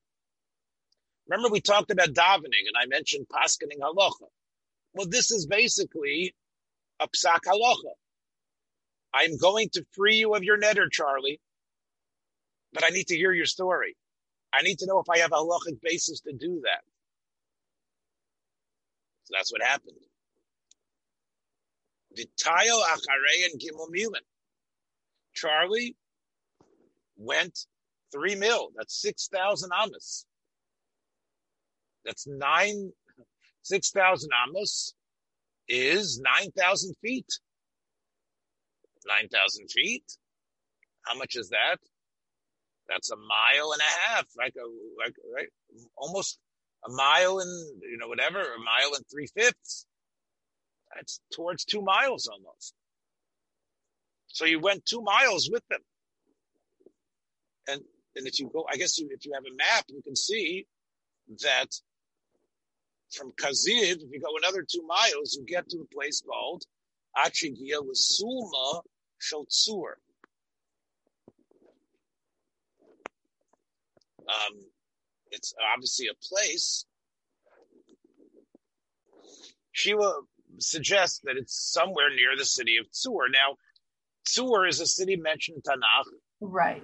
Remember, 1.29 1.51
we 1.51 1.61
talked 1.61 1.91
about 1.91 2.09
davening 2.09 2.67
and 2.67 2.77
I 2.81 2.87
mentioned 2.87 3.27
paskening 3.33 3.81
halacha. 3.81 4.29
Well, 4.95 5.07
this 5.09 5.31
is 5.31 5.47
basically 5.47 6.35
a 7.01 7.09
psak 7.09 7.41
halacha. 7.47 7.93
I'm 9.15 9.37
going 9.39 9.71
to 9.75 9.85
free 9.93 10.17
you 10.17 10.35
of 10.35 10.43
your 10.43 10.59
neder, 10.59 10.91
Charlie, 10.91 11.41
but 12.73 12.85
I 12.85 12.89
need 12.89 13.07
to 13.09 13.17
hear 13.17 13.33
your 13.33 13.47
story. 13.47 13.97
I 14.53 14.63
need 14.63 14.79
to 14.81 14.87
know 14.87 15.01
if 15.01 15.09
I 15.09 15.19
have 15.19 15.33
a 15.33 15.37
halachic 15.37 15.81
basis 15.83 16.21
to 16.21 16.33
do 16.33 16.61
that. 16.65 16.83
So 19.25 19.35
that's 19.37 19.53
what 19.53 19.63
happened. 19.63 19.97
Vitayo 22.17 22.81
Acharei 22.93 23.51
and 23.51 23.61
Gimel. 23.61 24.15
Charlie 25.35 25.97
went 27.17 27.67
Three 28.15 28.37
mil. 28.37 28.69
That's 28.77 29.01
6,000 29.03 29.73
amos. 29.83 30.25
That's 32.05 32.27
nine, 32.27 32.93
6,000 33.63 34.31
amos 34.47 34.95
is 35.69 36.21
9,000 36.21 36.95
feet. 37.03 37.27
9,000 39.07 39.71
feet. 39.71 40.05
How 41.03 41.17
much 41.17 41.37
is 41.37 41.51
that? 41.51 41.77
That's 42.89 43.11
a 43.11 43.17
mile 43.17 43.73
and 43.73 43.81
a 43.81 44.09
half, 44.11 44.27
like 44.37 44.55
a, 44.57 44.67
like, 44.99 45.15
right? 45.35 45.49
Almost 45.97 46.39
a 46.87 46.91
mile 46.91 47.39
and, 47.39 47.83
you 47.83 47.97
know, 47.99 48.09
whatever, 48.09 48.41
a 48.41 48.59
mile 48.59 48.95
and 48.95 49.05
three 49.11 49.27
fifths. 49.27 49.87
That's 50.95 51.21
towards 51.33 51.65
two 51.65 51.83
miles 51.83 52.29
almost. 52.29 52.75
So 54.29 54.45
you 54.45 54.61
went 54.61 54.85
two 54.85 55.03
miles 55.03 55.49
with 55.51 55.63
them. 55.69 55.81
And, 57.69 57.81
and 58.17 58.27
if 58.27 58.39
you 58.39 58.51
go, 58.53 58.67
I 58.71 58.77
guess 58.77 58.99
you, 58.99 59.09
if 59.11 59.25
you 59.25 59.33
have 59.33 59.45
a 59.45 59.57
map, 59.57 59.85
you 59.89 60.03
can 60.03 60.17
see 60.17 60.67
that 61.43 61.69
from 63.15 63.33
Kaziv, 63.33 64.03
if 64.03 64.11
you 64.11 64.21
go 64.21 64.37
another 64.43 64.65
two 64.69 64.83
miles, 64.87 65.37
you 65.37 65.45
get 65.47 65.69
to 65.71 65.79
a 65.79 65.95
place 65.95 66.23
called 66.27 66.65
Achigia 67.17 67.81
Sulma 67.95 68.83
Shotzur. 69.21 69.95
Um, 74.27 74.61
it's 75.31 75.55
obviously 75.75 76.09
a 76.09 76.15
place. 76.23 76.87
Shiva 79.73 80.13
suggests 80.59 81.21
that 81.25 81.37
it's 81.37 81.55
somewhere 81.73 82.11
near 82.11 82.37
the 82.37 82.45
city 82.45 82.77
of 82.79 82.87
Tzur. 82.91 83.31
Now, 83.31 83.57
Tzur 84.27 84.69
is 84.69 84.81
a 84.81 84.87
city 84.87 85.17
mentioned 85.17 85.57
in 85.57 85.63
Tanakh. 85.63 86.05
Right. 86.41 86.83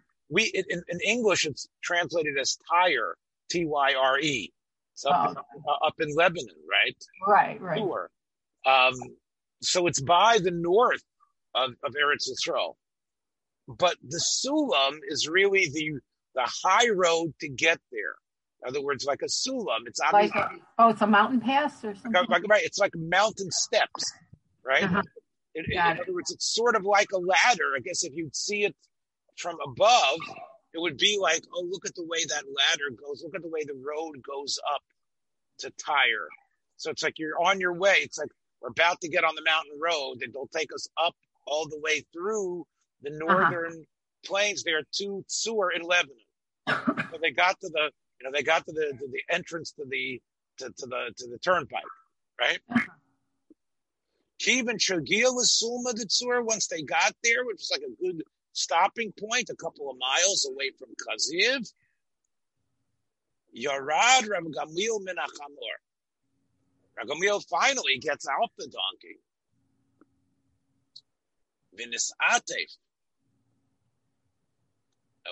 We 0.28 0.42
in, 0.42 0.82
in 0.88 1.00
English 1.06 1.46
it's 1.46 1.68
translated 1.84 2.36
as 2.36 2.58
Tyre, 2.68 3.16
T 3.50 3.64
Y 3.66 3.94
R 3.98 4.18
E. 4.20 4.52
It's 4.94 5.04
up, 5.04 5.14
oh. 5.14 5.30
in, 5.30 5.36
uh, 5.68 5.86
up 5.86 5.94
in 5.98 6.14
Lebanon, 6.14 6.54
right? 6.70 6.96
Right, 7.26 7.60
right. 7.60 7.80
Tzur. 7.80 8.06
Um, 8.64 8.94
so 9.60 9.86
it's 9.86 10.00
by 10.00 10.38
the 10.42 10.50
north 10.50 11.02
of, 11.54 11.70
of 11.84 11.92
Eretz 11.92 12.28
Yisrael. 12.30 12.74
But 13.68 13.96
the 14.02 14.18
Sulam 14.18 14.98
is 15.08 15.28
really 15.28 15.68
the 15.72 16.00
the 16.34 16.48
high 16.64 16.88
road 16.90 17.34
to 17.40 17.48
get 17.48 17.80
there. 17.90 18.14
In 18.62 18.68
other 18.68 18.82
words, 18.82 19.04
like 19.04 19.22
a 19.22 19.26
Sulam. 19.26 19.86
It's 19.86 20.00
like 20.12 20.34
a, 20.34 20.50
oh, 20.78 20.90
it's 20.90 21.02
a 21.02 21.06
mountain 21.06 21.40
pass 21.40 21.84
or 21.84 21.94
something. 21.94 22.26
Like, 22.28 22.46
right, 22.48 22.62
it's 22.64 22.78
like 22.78 22.92
mountain 22.94 23.50
steps, 23.50 24.04
right? 24.64 24.84
Uh-huh. 24.84 25.02
In, 25.54 25.64
in, 25.64 25.72
in 25.72 25.78
other 25.78 26.12
words, 26.12 26.30
it's 26.30 26.54
sort 26.54 26.76
of 26.76 26.84
like 26.84 27.08
a 27.12 27.18
ladder. 27.18 27.74
I 27.76 27.80
guess 27.80 28.04
if 28.04 28.14
you'd 28.14 28.36
see 28.36 28.64
it 28.64 28.74
from 29.36 29.56
above, 29.66 30.18
it 30.76 30.82
would 30.82 30.98
be 30.98 31.18
like, 31.18 31.42
oh, 31.54 31.66
look 31.70 31.86
at 31.86 31.94
the 31.94 32.04
way 32.04 32.22
that 32.26 32.44
ladder 32.44 32.94
goes. 32.94 33.22
Look 33.24 33.34
at 33.34 33.40
the 33.40 33.48
way 33.48 33.64
the 33.64 33.80
road 33.82 34.22
goes 34.22 34.58
up 34.74 34.82
to 35.60 35.72
Tyre. 35.82 36.28
So 36.76 36.90
it's 36.90 37.02
like 37.02 37.18
you're 37.18 37.40
on 37.42 37.60
your 37.60 37.72
way. 37.72 38.00
It's 38.02 38.18
like 38.18 38.28
we're 38.60 38.68
about 38.68 39.00
to 39.00 39.08
get 39.08 39.24
on 39.24 39.34
the 39.34 39.42
mountain 39.42 39.78
road, 39.82 40.18
and 40.20 40.34
they'll 40.34 40.50
take 40.54 40.74
us 40.74 40.86
up 41.02 41.14
all 41.46 41.66
the 41.66 41.80
way 41.80 42.04
through 42.12 42.66
the 43.00 43.10
uh-huh. 43.10 43.18
northern 43.26 43.72
uh-huh. 43.72 44.26
plains 44.26 44.64
there 44.64 44.82
to 44.98 45.24
Tzur 45.30 45.68
in 45.74 45.80
Lebanon. 45.80 46.16
so 46.68 47.18
they 47.22 47.30
got 47.30 47.58
to 47.60 47.70
the, 47.70 47.90
you 48.20 48.24
know, 48.24 48.30
they 48.30 48.42
got 48.42 48.66
to 48.66 48.72
the 48.72 48.92
to 48.98 49.08
the 49.10 49.34
entrance 49.34 49.72
to 49.72 49.86
the 49.88 50.20
to, 50.58 50.66
to 50.66 50.86
the 50.86 51.12
to 51.16 51.26
the 51.28 51.38
turnpike, 51.38 51.82
right? 52.38 52.58
Kiv 54.42 54.68
and 54.68 54.78
Shagia 54.78 55.30
Suma 55.40 55.94
the 55.94 56.04
Tzur, 56.04 56.44
once 56.44 56.66
they 56.66 56.82
got 56.82 57.14
there, 57.24 57.46
which 57.46 57.56
was 57.56 57.70
like 57.72 57.80
a 57.80 58.02
good 58.02 58.22
stopping 58.56 59.12
point, 59.12 59.50
a 59.50 59.56
couple 59.56 59.90
of 59.90 59.96
miles 59.98 60.48
away 60.50 60.70
from 60.78 60.88
Kaziv. 60.90 61.72
Yarad 63.56 64.28
Rav 64.28 64.44
Gamliel 64.44 65.00
Minachamor. 65.00 65.76
Rav 66.96 67.06
Gamliel 67.06 67.44
finally 67.48 67.98
gets 68.00 68.26
out 68.28 68.50
the 68.58 68.66
donkey. 68.66 69.20
Vinis 71.78 72.10
Atef. 72.30 72.76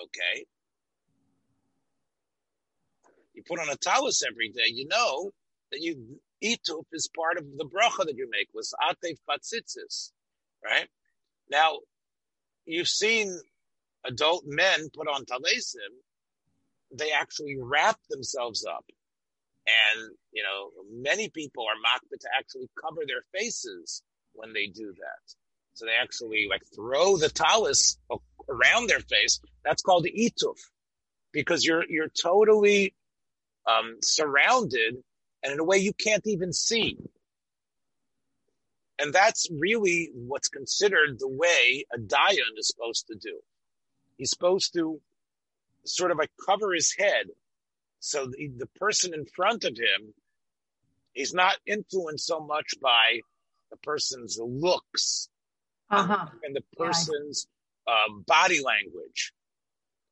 Okay. 0.03 0.45
You 3.33 3.43
put 3.47 3.59
on 3.59 3.69
a 3.69 3.75
talus 3.75 4.23
every 4.27 4.49
day, 4.49 4.67
you 4.67 4.87
know 4.87 5.31
that 5.71 5.81
you 5.81 6.19
Itup 6.43 6.85
is 6.93 7.09
part 7.15 7.37
of 7.37 7.45
the 7.57 7.65
bracha 7.65 8.05
that 8.05 8.15
you 8.15 8.29
make 8.29 8.49
with 8.53 8.71
Atef 8.81 9.17
Batzitzis, 9.27 10.11
right? 10.63 10.87
Now, 11.49 11.79
you've 12.65 12.87
seen 12.87 13.37
adult 14.05 14.43
men 14.45 14.89
put 14.93 15.07
on 15.07 15.25
talesim, 15.25 15.93
they 16.91 17.11
actually 17.11 17.57
wrap 17.59 17.97
themselves 18.09 18.65
up. 18.65 18.85
And, 19.67 20.11
you 20.31 20.43
know, 20.43 20.69
many 20.91 21.29
people 21.29 21.63
are 21.63 21.81
mocked 21.81 22.09
to 22.21 22.29
actually 22.37 22.69
cover 22.79 23.01
their 23.07 23.23
faces 23.33 24.03
when 24.33 24.53
they 24.53 24.67
do 24.67 24.93
that. 24.93 25.33
So 25.73 25.85
they 25.85 25.93
actually 25.99 26.47
like 26.49 26.61
throw 26.75 27.17
the 27.17 27.29
talis 27.29 27.97
around 28.47 28.87
their 28.87 28.99
face. 28.99 29.39
That's 29.63 29.81
called 29.81 30.05
ituf 30.05 30.59
because 31.33 31.65
you're, 31.65 31.83
you're 31.89 32.09
totally, 32.09 32.93
um, 33.67 33.97
surrounded 34.01 34.97
and 35.41 35.53
in 35.53 35.59
a 35.59 35.63
way 35.63 35.77
you 35.77 35.93
can't 35.93 36.25
even 36.27 36.53
see. 36.53 36.97
And 38.99 39.13
that's 39.13 39.47
really 39.51 40.09
what's 40.13 40.47
considered 40.47 41.19
the 41.19 41.27
way 41.27 41.85
a 41.93 41.99
dayan 41.99 42.57
is 42.57 42.69
supposed 42.69 43.07
to 43.07 43.15
do. 43.15 43.39
He's 44.17 44.29
supposed 44.29 44.73
to 44.73 45.01
sort 45.83 46.11
of 46.11 46.17
like 46.17 46.31
cover 46.45 46.73
his 46.73 46.95
head 46.97 47.27
so 48.05 48.27
the, 48.27 48.51
the 48.55 48.67
person 48.79 49.15
in 49.15 49.25
front 49.25 49.63
of 49.63 49.75
him 49.75 50.13
is 51.15 51.33
not 51.33 51.55
influenced 51.65 52.27
so 52.27 52.39
much 52.39 52.75
by 52.79 53.21
the 53.71 53.77
person's 53.77 54.37
looks 54.39 55.27
uh-huh. 55.89 56.27
and 56.43 56.55
the 56.55 56.63
person's 56.77 57.47
yeah. 57.87 57.93
um, 57.93 58.23
body 58.27 58.61
language. 58.63 59.33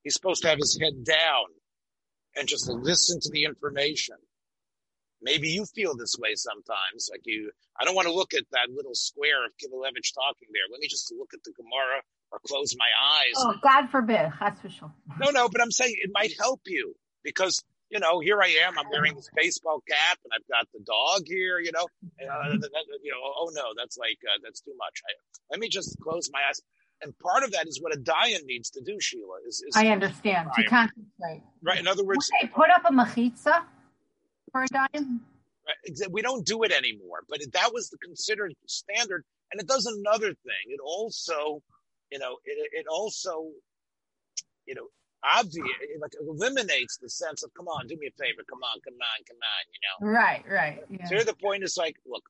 He's 0.03 0.15
supposed 0.15 0.41
to 0.41 0.49
have 0.49 0.57
his 0.57 0.75
head 0.81 1.03
down 1.03 1.45
and 2.35 2.47
just 2.47 2.67
listen 2.67 3.19
to 3.21 3.29
the 3.29 3.45
information. 3.45 4.15
Maybe 5.23 5.47
you 5.47 5.65
feel 5.65 5.95
this 5.95 6.15
way 6.19 6.35
sometimes. 6.35 7.09
Like 7.09 7.21
you, 7.23 7.51
I 7.79 7.85
don't 7.85 7.95
want 7.95 8.07
to 8.07 8.13
look 8.13 8.33
at 8.33 8.43
that 8.51 8.67
little 8.69 8.93
square 8.93 9.45
of 9.45 9.51
Kivelevitz 9.53 10.13
talking 10.13 10.49
there. 10.51 10.67
Let 10.69 10.79
me 10.81 10.87
just 10.87 11.11
look 11.17 11.31
at 11.33 11.43
the 11.43 11.53
Gemara 11.53 12.03
or 12.31 12.39
close 12.45 12.75
my 12.77 12.89
eyes. 13.19 13.33
Oh, 13.37 13.55
God 13.63 13.89
forbid. 13.89 14.31
That's 14.39 14.59
for 14.59 14.69
sure. 14.69 14.93
No, 15.19 15.31
no, 15.31 15.49
but 15.49 15.61
I'm 15.61 15.71
saying 15.71 15.95
it 16.01 16.11
might 16.13 16.33
help 16.39 16.61
you 16.65 16.95
because, 17.23 17.63
you 17.89 17.99
know, 17.99 18.19
here 18.19 18.41
I 18.41 18.57
am. 18.67 18.77
I'm 18.77 18.89
wearing 18.91 19.15
this 19.15 19.29
baseball 19.35 19.81
cap 19.87 20.19
and 20.25 20.33
I've 20.35 20.47
got 20.47 20.67
the 20.73 20.83
dog 20.83 21.23
here, 21.25 21.59
you 21.59 21.71
know, 21.71 21.87
uh, 22.19 22.49
you 23.03 23.11
know, 23.11 23.21
oh 23.23 23.49
no, 23.53 23.63
that's 23.77 23.97
like, 23.97 24.17
uh, 24.27 24.39
that's 24.43 24.61
too 24.61 24.73
much. 24.77 25.01
I, 25.07 25.11
let 25.51 25.59
me 25.59 25.69
just 25.69 25.97
close 26.01 26.29
my 26.33 26.39
eyes. 26.49 26.59
And 27.01 27.17
part 27.19 27.43
of 27.43 27.51
that 27.51 27.67
is 27.67 27.81
what 27.81 27.93
a 27.93 27.99
dayan 27.99 28.45
needs 28.45 28.69
to 28.71 28.81
do, 28.81 28.97
Sheila. 28.99 29.37
Is, 29.45 29.63
is 29.67 29.75
I 29.75 29.87
understand 29.87 30.49
to 30.55 30.63
concentrate. 30.63 31.43
Right. 31.61 31.79
In 31.79 31.87
other 31.87 32.03
words, 32.05 32.29
Would 32.31 32.49
they 32.49 32.53
put 32.53 32.69
up 32.69 32.83
a 32.85 32.93
machitza 32.93 33.63
for 34.53 34.63
a 34.63 34.67
dayan? 34.67 35.19
We 36.11 36.21
don't 36.21 36.45
do 36.45 36.63
it 36.63 36.71
anymore, 36.71 37.23
but 37.27 37.41
that 37.51 37.73
was 37.73 37.89
the 37.89 37.97
considered 37.97 38.53
standard. 38.67 39.25
And 39.51 39.59
it 39.59 39.67
does 39.67 39.85
another 39.85 40.27
thing. 40.27 40.65
It 40.67 40.79
also, 40.83 41.61
you 42.11 42.19
know, 42.19 42.37
it, 42.45 42.69
it 42.71 42.85
also, 42.89 43.47
you 44.65 44.75
know, 44.75 44.87
obvious, 45.23 45.67
it 45.81 46.01
like 46.01 46.13
eliminates 46.19 46.97
the 47.01 47.09
sense 47.09 47.43
of, 47.43 47.51
come 47.55 47.67
on, 47.67 47.87
do 47.87 47.95
me 47.97 48.07
a 48.07 48.11
favor, 48.11 48.43
come 48.49 48.59
on, 48.59 48.79
come 48.83 48.95
on, 48.95 49.23
come 49.27 49.37
on, 49.37 49.63
you 49.71 49.79
know. 49.83 50.11
Right, 50.11 50.43
right. 50.49 50.83
Yeah. 50.89 51.05
So 51.05 51.23
the 51.23 51.35
point 51.35 51.63
is 51.63 51.77
like, 51.77 51.95
look, 52.05 52.23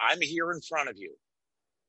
I'm 0.00 0.20
here 0.20 0.52
in 0.52 0.60
front 0.60 0.88
of 0.88 0.96
you, 0.96 1.14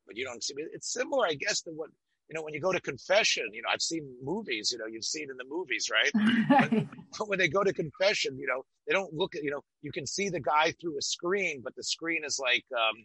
but 0.07 0.17
you 0.17 0.25
don't 0.25 0.43
see 0.43 0.55
me. 0.55 0.63
It's 0.73 0.91
similar, 0.91 1.27
I 1.27 1.35
guess, 1.35 1.61
to 1.61 1.71
what 1.71 1.89
you 2.29 2.35
know, 2.35 2.43
when 2.43 2.53
you 2.53 2.61
go 2.61 2.71
to 2.71 2.79
confession, 2.79 3.49
you 3.53 3.61
know, 3.63 3.69
I've 3.73 3.81
seen 3.81 4.07
movies, 4.23 4.71
you 4.71 4.77
know, 4.77 4.85
you've 4.85 5.03
seen 5.03 5.29
in 5.31 5.37
the 5.37 5.45
movies, 5.49 5.89
right? 5.91 6.69
when, 6.71 6.89
when 7.27 7.39
they 7.39 7.47
go 7.47 7.63
to 7.63 7.73
confession, 7.73 8.37
you 8.37 8.45
know, 8.45 8.63
they 8.87 8.93
don't 8.93 9.11
look 9.13 9.35
at, 9.35 9.43
you 9.43 9.49
know, 9.49 9.61
you 9.81 9.91
can 9.91 10.05
see 10.05 10.29
the 10.29 10.39
guy 10.39 10.73
through 10.79 10.97
a 10.97 11.01
screen, 11.01 11.61
but 11.63 11.75
the 11.75 11.83
screen 11.83 12.21
is 12.23 12.39
like, 12.39 12.65
um, 12.71 13.03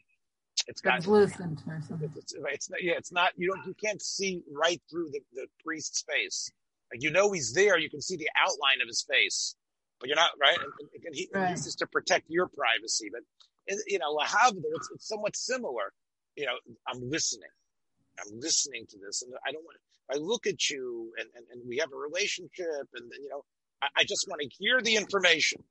it's 0.69 0.83
got 0.83 1.03
translucent 1.03 1.63
or 1.67 1.81
something. 1.89 2.13
It's, 2.17 2.35
it's, 2.37 2.71
not, 2.71 2.83
yeah, 2.83 2.95
it's 2.99 3.13
not, 3.13 3.33
you 3.37 3.49
don't, 3.49 3.67
you 3.67 3.75
can't 3.83 4.03
see 4.03 4.43
right 4.53 4.81
through 4.91 5.09
the, 5.11 5.21
the 5.33 5.47
priest's 5.65 6.05
face. 6.07 6.51
Like, 6.93 7.03
you 7.03 7.11
know, 7.11 7.33
he's 7.33 7.55
there. 7.55 7.79
You 7.79 7.89
can 7.89 8.03
see 8.03 8.17
the 8.17 8.29
outline 8.37 8.83
of 8.83 8.89
his 8.89 9.07
face, 9.09 9.57
but 10.01 10.09
you're 10.09 10.17
not 10.17 10.31
right. 10.39 10.59
And, 10.59 10.91
and 11.07 11.15
he, 11.15 11.29
right. 11.33 11.57
this 11.57 11.67
is 11.67 11.75
to 11.77 11.87
protect 11.87 12.27
your 12.29 12.47
privacy, 12.49 13.09
but 13.11 13.23
you 13.87 13.99
know, 13.99 14.15
Lahavda, 14.15 14.63
it's, 14.77 14.91
it's 14.95 15.09
somewhat 15.09 15.35
similar. 15.35 15.93
You 16.37 16.45
know, 16.47 16.53
I'm 16.87 17.09
listening. 17.09 17.49
I'm 18.21 18.41
listening 18.41 18.87
to 18.91 18.99
this, 18.99 19.23
and 19.23 19.33
I 19.47 19.53
don't 19.53 19.65
want. 19.65 19.79
I 20.13 20.17
look 20.17 20.47
at 20.47 20.69
you, 20.69 21.13
and, 21.19 21.29
and, 21.35 21.47
and 21.51 21.63
we 21.67 21.79
have 21.79 21.91
a 21.93 21.97
relationship, 21.97 22.89
and 22.95 23.11
you 23.21 23.29
know, 23.31 23.43
I, 23.83 23.87
I 23.99 24.05
just 24.05 24.27
want 24.29 24.43
to 24.43 24.49
hear 24.59 24.81
the 24.83 24.97
information. 24.97 25.63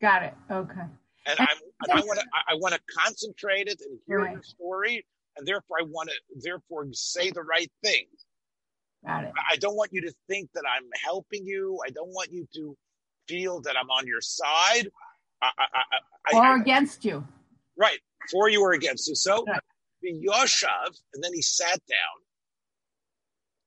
Got 0.00 0.22
it. 0.22 0.34
Okay. 0.50 0.80
And, 1.28 1.40
I'm, 1.40 1.46
and 1.88 2.00
I 2.00 2.00
want 2.04 2.20
to. 2.20 2.26
I 2.48 2.54
want 2.54 2.74
to 2.74 2.80
concentrate 2.98 3.68
it 3.68 3.80
and 3.80 3.98
hear 4.06 4.20
right. 4.20 4.32
your 4.32 4.42
story, 4.42 5.04
and 5.36 5.46
therefore 5.46 5.78
I 5.80 5.84
want 5.84 6.08
to. 6.10 6.14
Therefore, 6.40 6.86
say 6.92 7.30
the 7.30 7.42
right 7.42 7.70
thing. 7.82 8.06
Got 9.04 9.24
it. 9.24 9.32
I 9.52 9.56
don't 9.56 9.76
want 9.76 9.92
you 9.92 10.00
to 10.02 10.12
think 10.28 10.50
that 10.54 10.64
I'm 10.66 10.88
helping 11.04 11.46
you. 11.46 11.78
I 11.86 11.90
don't 11.90 12.10
want 12.10 12.32
you 12.32 12.46
to 12.54 12.76
feel 13.28 13.60
that 13.62 13.76
I'm 13.76 13.90
on 13.90 14.06
your 14.06 14.20
side. 14.20 14.88
I, 15.42 15.50
I, 15.58 16.34
I, 16.34 16.36
or 16.38 16.56
against 16.56 17.04
you. 17.04 17.24
Right. 17.76 17.98
For 18.32 18.48
you 18.48 18.62
or 18.62 18.72
against 18.72 19.08
you. 19.08 19.14
So 19.14 19.44
right. 19.46 19.60
Yoshav, 20.04 20.98
and 21.14 21.22
then 21.22 21.32
he 21.34 21.42
sat 21.42 21.80
down. 21.88 22.22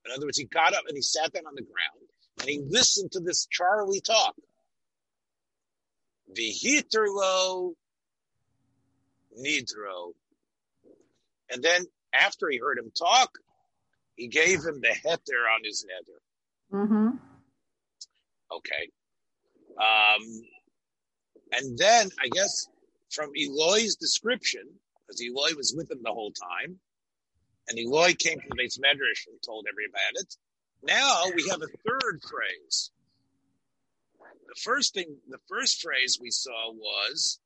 In 0.06 0.12
other 0.12 0.26
words, 0.26 0.38
he 0.38 0.44
got 0.44 0.74
up 0.74 0.84
and 0.88 0.96
he 0.96 1.02
sat 1.02 1.32
down 1.32 1.46
on 1.46 1.54
the 1.54 1.62
ground 1.62 2.10
and 2.40 2.48
he 2.48 2.62
listened 2.66 3.12
to 3.12 3.20
this 3.20 3.46
Charlie 3.50 4.00
talk. 4.00 4.34
Vihiterlo 6.36 7.74
Nidro. 9.38 10.12
And 11.50 11.62
then 11.62 11.84
after 12.14 12.48
he 12.48 12.58
heard 12.58 12.78
him 12.78 12.90
talk, 12.96 13.30
he 14.16 14.28
gave 14.28 14.60
him 14.60 14.80
the 14.80 14.94
heter 15.04 15.46
on 15.54 15.64
his 15.64 15.84
neder. 15.84 16.76
Mm-hmm. 16.76 17.08
Okay. 18.52 18.90
Um, 19.78 20.22
and 21.52 21.78
then 21.78 22.10
I 22.22 22.28
guess 22.28 22.68
from 23.10 23.30
Eloy's 23.36 23.96
description, 23.96 24.62
because 25.10 25.22
Eloy 25.22 25.56
was 25.56 25.74
with 25.76 25.90
him 25.90 26.00
the 26.02 26.12
whole 26.12 26.32
time, 26.32 26.78
and 27.68 27.78
Eloy 27.78 28.14
came 28.14 28.38
to 28.38 28.46
the 28.48 28.56
beis 28.56 28.78
medrash 28.78 29.26
and 29.26 29.40
told 29.44 29.66
everybody 29.68 29.90
about 29.90 30.22
it. 30.22 30.36
Now 30.82 31.24
we 31.34 31.48
have 31.48 31.62
a 31.62 31.66
third 31.66 32.20
phrase. 32.22 32.90
The 34.20 34.60
first 34.62 34.94
thing, 34.94 35.16
the 35.28 35.38
first 35.48 35.82
phrase 35.82 36.18
we 36.20 36.30
saw 36.30 36.72
was 36.72 37.38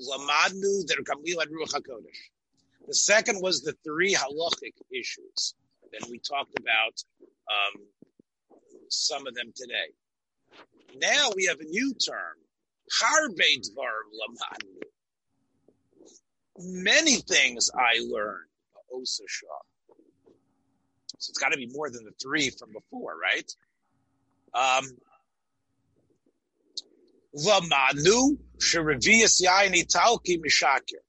Lamadnu 0.00 0.84
Ruach 0.88 1.74
HaKodesh. 1.74 2.30
The 2.86 2.94
second 2.94 3.40
was 3.42 3.62
the 3.62 3.74
three 3.84 4.14
halachic 4.14 4.74
issues. 4.92 5.54
Then 5.92 6.10
we 6.10 6.18
talked 6.18 6.58
about 6.58 7.02
um, 7.50 7.82
some 8.88 9.26
of 9.26 9.34
them 9.34 9.52
today. 9.54 9.92
Now 10.96 11.30
we 11.36 11.46
have 11.46 11.60
a 11.60 11.64
new 11.64 11.94
term, 11.94 12.36
Harbe 13.00 13.36
Dvar 13.36 13.98
Lamadnu. 14.18 14.82
Many 16.64 17.16
things 17.16 17.70
I 17.74 18.00
learned, 18.08 18.46
Osa 18.94 19.24
Shah. 19.26 19.46
So 21.18 21.30
it's 21.30 21.38
got 21.38 21.50
to 21.52 21.56
be 21.56 21.68
more 21.72 21.90
than 21.90 22.04
the 22.04 22.12
three 22.22 22.50
from 22.50 22.72
before, 22.72 23.14
right? 23.18 23.50
Um, 24.54 24.88
Lamanu 27.36 28.38
Mishakir. 30.38 31.02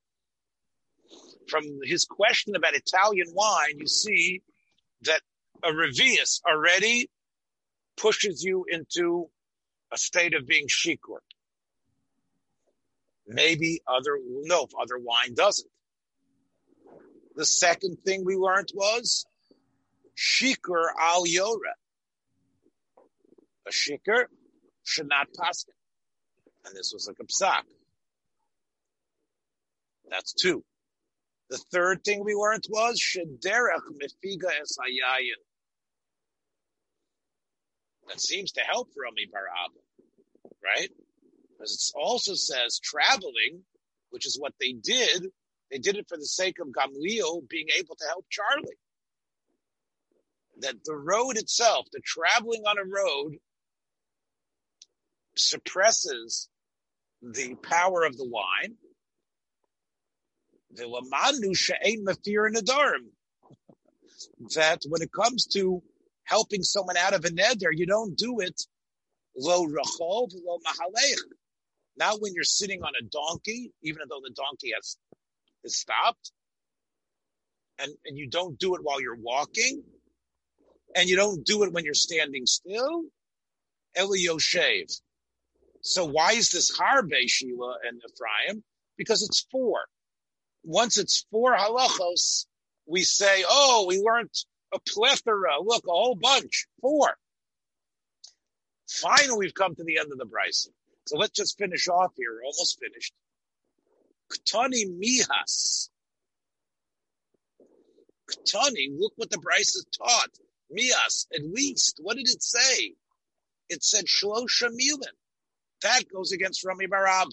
From 1.49 1.63
his 1.83 2.05
question 2.05 2.55
about 2.55 2.73
Italian 2.75 3.27
wine, 3.33 3.79
you 3.79 3.87
see 3.87 4.41
that 5.01 5.21
a 5.63 5.71
revius 5.71 6.41
already 6.49 7.09
pushes 7.97 8.43
you 8.43 8.65
into 8.69 9.27
a 9.93 9.97
state 9.97 10.33
of 10.33 10.47
being 10.47 10.67
shikur. 10.67 11.19
Maybe 13.27 13.81
other, 13.87 14.17
no, 14.43 14.67
other 14.79 14.97
wine 14.97 15.33
doesn't. 15.33 15.69
The 17.35 17.45
second 17.45 17.97
thing 18.05 18.25
we 18.25 18.35
learned 18.35 18.69
was 18.75 19.25
shikur 20.17 20.85
al 20.99 21.25
yora. 21.25 21.73
A 23.67 23.71
shikur 23.71 24.25
should 24.83 25.07
not 25.07 25.27
pass. 25.39 25.65
And 26.65 26.75
this 26.75 26.91
was 26.93 27.07
like 27.07 27.17
a 27.19 27.25
psak. 27.25 27.63
That's 30.09 30.33
two. 30.33 30.63
The 31.49 31.57
third 31.71 32.03
thing 32.03 32.23
we 32.23 32.35
learned 32.35 32.65
was 32.69 32.99
shederech 32.99 33.81
mefiga 34.01 34.51
esayayin. 34.61 35.41
That 38.07 38.19
seems 38.19 38.51
to 38.53 38.61
help 38.61 38.89
Rami 38.97 39.27
Bar 39.31 39.41
Abba, 39.65 40.51
right? 40.63 40.89
It 41.71 41.91
also 41.95 42.33
says 42.35 42.79
traveling, 42.79 43.63
which 44.09 44.25
is 44.25 44.37
what 44.39 44.53
they 44.59 44.73
did. 44.73 45.27
They 45.71 45.77
did 45.77 45.95
it 45.95 46.07
for 46.07 46.17
the 46.17 46.25
sake 46.25 46.57
of 46.59 46.67
Gamliel 46.67 47.47
being 47.49 47.67
able 47.77 47.95
to 47.95 48.05
help 48.07 48.25
Charlie. 48.29 48.77
That 50.59 50.83
the 50.85 50.95
road 50.95 51.37
itself, 51.37 51.87
the 51.91 52.01
traveling 52.05 52.63
on 52.67 52.77
a 52.77 52.83
road, 52.83 53.37
suppresses 55.35 56.49
the 57.21 57.55
power 57.55 58.03
of 58.03 58.17
the 58.17 58.27
wine. 58.27 58.75
The 60.75 60.87
That 64.55 64.79
when 64.87 65.01
it 65.01 65.11
comes 65.11 65.45
to 65.47 65.81
helping 66.23 66.63
someone 66.63 66.97
out 66.97 67.13
of 67.13 67.25
a 67.25 67.29
neder, 67.29 67.69
you 67.71 67.85
don't 67.85 68.15
do 68.15 68.39
it 68.39 68.61
lo 69.35 69.65
rachov, 69.65 70.31
lo 70.33 70.59
mahalech. 70.59 71.19
Not 71.97 72.21
when 72.21 72.33
you're 72.33 72.43
sitting 72.43 72.81
on 72.83 72.93
a 72.99 73.05
donkey, 73.05 73.71
even 73.83 74.01
though 74.09 74.21
the 74.23 74.33
donkey 74.33 74.71
has, 74.75 74.97
stopped. 75.65 76.31
And, 77.79 77.91
and 78.05 78.17
you 78.17 78.27
don't 78.27 78.57
do 78.59 78.75
it 78.75 78.81
while 78.83 79.01
you're 79.01 79.15
walking. 79.15 79.83
And 80.95 81.09
you 81.09 81.15
don't 81.15 81.45
do 81.45 81.63
it 81.63 81.71
when 81.71 81.85
you're 81.85 81.93
standing 81.93 82.45
still. 82.45 83.03
Eliyoshev. 83.97 84.99
So 85.81 86.05
why 86.05 86.33
is 86.33 86.49
this 86.49 86.77
Harbe 86.77 87.27
Sheila 87.27 87.77
and 87.87 87.97
Ephraim? 87.97 88.63
Because 88.97 89.23
it's 89.23 89.45
four. 89.51 89.81
Once 90.63 90.97
it's 90.97 91.25
four 91.31 91.55
halachos, 91.55 92.45
we 92.85 93.03
say, 93.03 93.43
oh, 93.47 93.85
we 93.87 93.99
learned 93.99 94.29
a 94.73 94.79
plethora. 94.87 95.61
Look, 95.61 95.83
a 95.87 95.91
whole 95.91 96.15
bunch. 96.15 96.65
Four. 96.81 97.15
Finally, 98.89 99.37
we've 99.37 99.53
come 99.53 99.75
to 99.75 99.83
the 99.83 99.97
end 99.97 100.11
of 100.11 100.17
the 100.17 100.25
Bryson. 100.25 100.73
So 101.05 101.17
let's 101.17 101.33
just 101.33 101.57
finish 101.57 101.87
off 101.87 102.13
here. 102.17 102.39
Almost 102.43 102.79
finished. 102.79 103.13
Ktani 104.29 104.85
mihas. 104.99 105.89
Ktani, 108.29 108.87
look 108.97 109.13
what 109.17 109.29
the 109.29 109.37
Bryce 109.37 109.73
has 109.73 109.85
taught. 109.97 110.29
Mias, 110.71 111.27
at 111.33 111.43
least. 111.43 111.99
What 112.01 112.17
did 112.17 112.27
it 112.27 112.41
say? 112.41 112.95
It 113.69 113.83
said 113.83 114.05
shlosha 114.05 114.69
milin. 114.69 115.17
That 115.81 116.03
goes 116.11 116.31
against 116.31 116.65
Rami 116.65 116.87
Bar 116.87 117.05
Abba. 117.05 117.29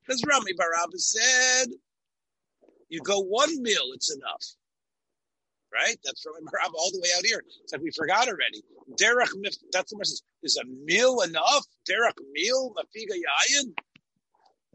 Because 0.00 0.22
Rami 0.28 0.52
Bar 0.56 0.70
Abba 0.82 0.98
said, 0.98 1.68
you 2.88 3.00
go 3.00 3.20
one 3.20 3.62
meal, 3.62 3.92
it's 3.94 4.14
enough. 4.14 4.44
Right? 5.72 5.96
That's 6.04 6.22
from 6.22 6.34
Bar 6.44 6.60
Abba 6.66 6.74
all 6.76 6.90
the 6.92 7.00
way 7.00 7.08
out 7.16 7.24
here. 7.24 7.42
It's 7.62 7.72
like 7.72 7.82
we 7.82 7.90
forgot 7.92 8.28
already. 8.28 8.62
Derech, 9.00 9.32
mif, 9.42 9.56
that's 9.72 9.90
the 9.90 9.98
message. 9.98 10.20
Is 10.42 10.58
a 10.58 10.64
meal 10.84 11.20
enough? 11.22 11.64
Derech 11.88 12.18
meal, 12.32 12.74
mafiga 12.76 13.14
yayin? 13.14 13.72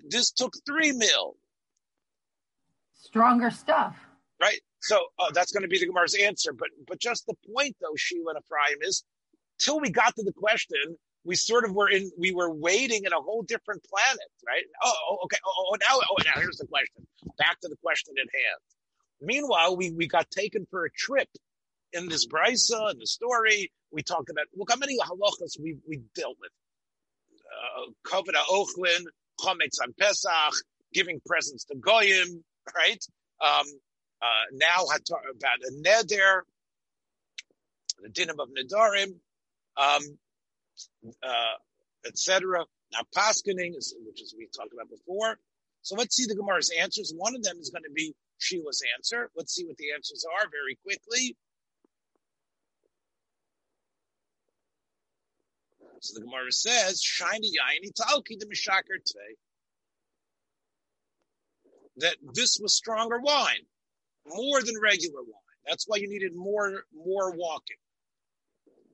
This 0.09 0.31
took 0.31 0.53
three 0.65 0.91
meal. 0.91 1.35
Stronger 2.95 3.51
stuff. 3.51 3.95
Right? 4.41 4.59
So 4.81 4.97
uh, 5.19 5.31
that's 5.33 5.51
going 5.51 5.63
to 5.63 5.67
be 5.67 5.79
the 5.79 5.85
Gemara's 5.85 6.15
answer. 6.15 6.53
But 6.53 6.69
but 6.87 6.99
just 6.99 7.25
the 7.27 7.35
point, 7.53 7.75
though, 7.81 7.95
Sheila 7.95 8.31
and 8.31 8.39
Ephraim, 8.43 8.79
is 8.81 9.03
till 9.59 9.79
we 9.79 9.89
got 9.91 10.15
to 10.15 10.23
the 10.23 10.33
question, 10.33 10.97
we 11.23 11.35
sort 11.35 11.65
of 11.65 11.75
were 11.75 11.89
in, 11.89 12.09
we 12.17 12.31
were 12.31 12.51
waiting 12.51 13.03
in 13.05 13.13
a 13.13 13.19
whole 13.19 13.43
different 13.43 13.83
planet, 13.83 14.29
right? 14.47 14.63
Oh, 14.83 14.93
oh 15.11 15.17
okay. 15.25 15.37
Oh, 15.45 15.71
oh, 15.71 15.77
now, 15.81 15.99
oh, 16.09 16.15
now 16.25 16.41
here's 16.41 16.57
the 16.57 16.67
question. 16.67 17.05
Back 17.37 17.59
to 17.61 17.67
the 17.67 17.75
question 17.83 18.15
at 18.17 18.29
hand. 18.33 18.59
Meanwhile, 19.21 19.75
we, 19.77 19.91
we 19.91 20.07
got 20.07 20.29
taken 20.29 20.67
for 20.69 20.85
a 20.85 20.91
trip 20.91 21.29
in 21.93 22.07
this 22.07 22.27
brisa 22.27 22.91
and 22.91 23.01
the 23.01 23.07
story. 23.07 23.71
We 23.91 24.03
talked 24.03 24.29
about, 24.29 24.45
look 24.55 24.71
how 24.71 24.77
many 24.77 24.97
halachas 24.99 25.59
we, 25.61 25.77
we 25.87 26.01
dealt 26.15 26.37
with. 26.39 26.51
Kovada 28.05 28.39
uh, 28.39 28.53
Ochlin, 28.53 29.05
Chometz 29.39 29.81
on 29.81 29.93
Pesach, 29.99 30.53
giving 30.93 31.21
presents 31.25 31.65
to 31.65 31.75
Goyim, 31.75 32.43
right? 32.75 33.03
Um, 33.41 33.65
uh, 34.21 34.45
now 34.53 34.83
about 34.83 35.57
a 35.67 35.71
neder, 35.87 36.41
the 38.01 38.09
dinim 38.09 38.39
of 38.39 38.49
nedarim. 38.49 39.13
Um, 39.77 40.17
uh, 41.23 41.55
etc. 42.05 42.65
Now, 42.91 42.99
paskening, 43.15 43.73
which 43.73 44.21
is 44.21 44.33
we 44.37 44.47
talked 44.55 44.73
about 44.73 44.89
before. 44.89 45.37
So 45.87 45.95
let's 45.95 46.17
see 46.17 46.25
the 46.25 46.35
Gemara's 46.35 46.69
answers. 46.77 47.13
One 47.15 47.33
of 47.33 47.43
them 47.43 47.59
is 47.61 47.69
going 47.69 47.85
to 47.85 47.93
be 47.95 48.13
Sheila's 48.39 48.83
answer. 48.97 49.31
Let's 49.37 49.55
see 49.55 49.63
what 49.65 49.77
the 49.77 49.93
answers 49.95 50.25
are 50.25 50.49
very 50.51 50.75
quickly. 50.83 51.37
So 56.01 56.19
the 56.19 56.25
Gemara 56.25 56.51
says, 56.51 57.01
"Shiny 57.01 57.53
yaini 57.55 57.93
talki 57.93 58.37
the 58.37 58.47
mishaker 58.47 58.97
today." 59.05 59.37
That 61.95 62.17
this 62.33 62.59
was 62.61 62.75
stronger 62.75 63.19
wine, 63.21 63.65
more 64.25 64.61
than 64.61 64.77
regular 64.81 65.23
wine. 65.23 65.55
That's 65.65 65.87
why 65.87 65.97
you 65.97 66.09
needed 66.09 66.35
more 66.35 66.83
more 66.93 67.31
walking. 67.31 67.77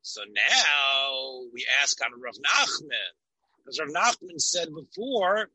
So 0.03 0.21
now 0.25 1.41
we 1.51 1.65
ask 1.81 1.99
on 2.05 2.21
Rav 2.21 2.35
Nachman, 2.35 3.13
because 3.57 3.79
Rav 3.79 3.89
Nachman 3.89 4.39
said 4.39 4.67
before 4.71 5.49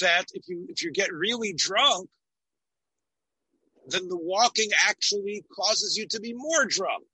that 0.00 0.26
if 0.32 0.48
you 0.48 0.66
if 0.68 0.82
you 0.82 0.92
get 0.92 1.12
really 1.12 1.52
drunk, 1.52 2.08
then 3.88 4.08
the 4.08 4.18
walking 4.18 4.70
actually 4.86 5.44
causes 5.54 5.96
you 5.96 6.06
to 6.08 6.20
be 6.20 6.32
more 6.34 6.64
drunk. 6.66 7.04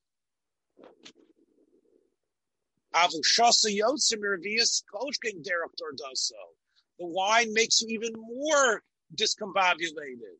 The 6.98 7.06
wine 7.06 7.52
makes 7.54 7.80
you 7.80 7.88
even 7.88 8.12
more 8.16 8.82
discombobulated. 9.14 10.36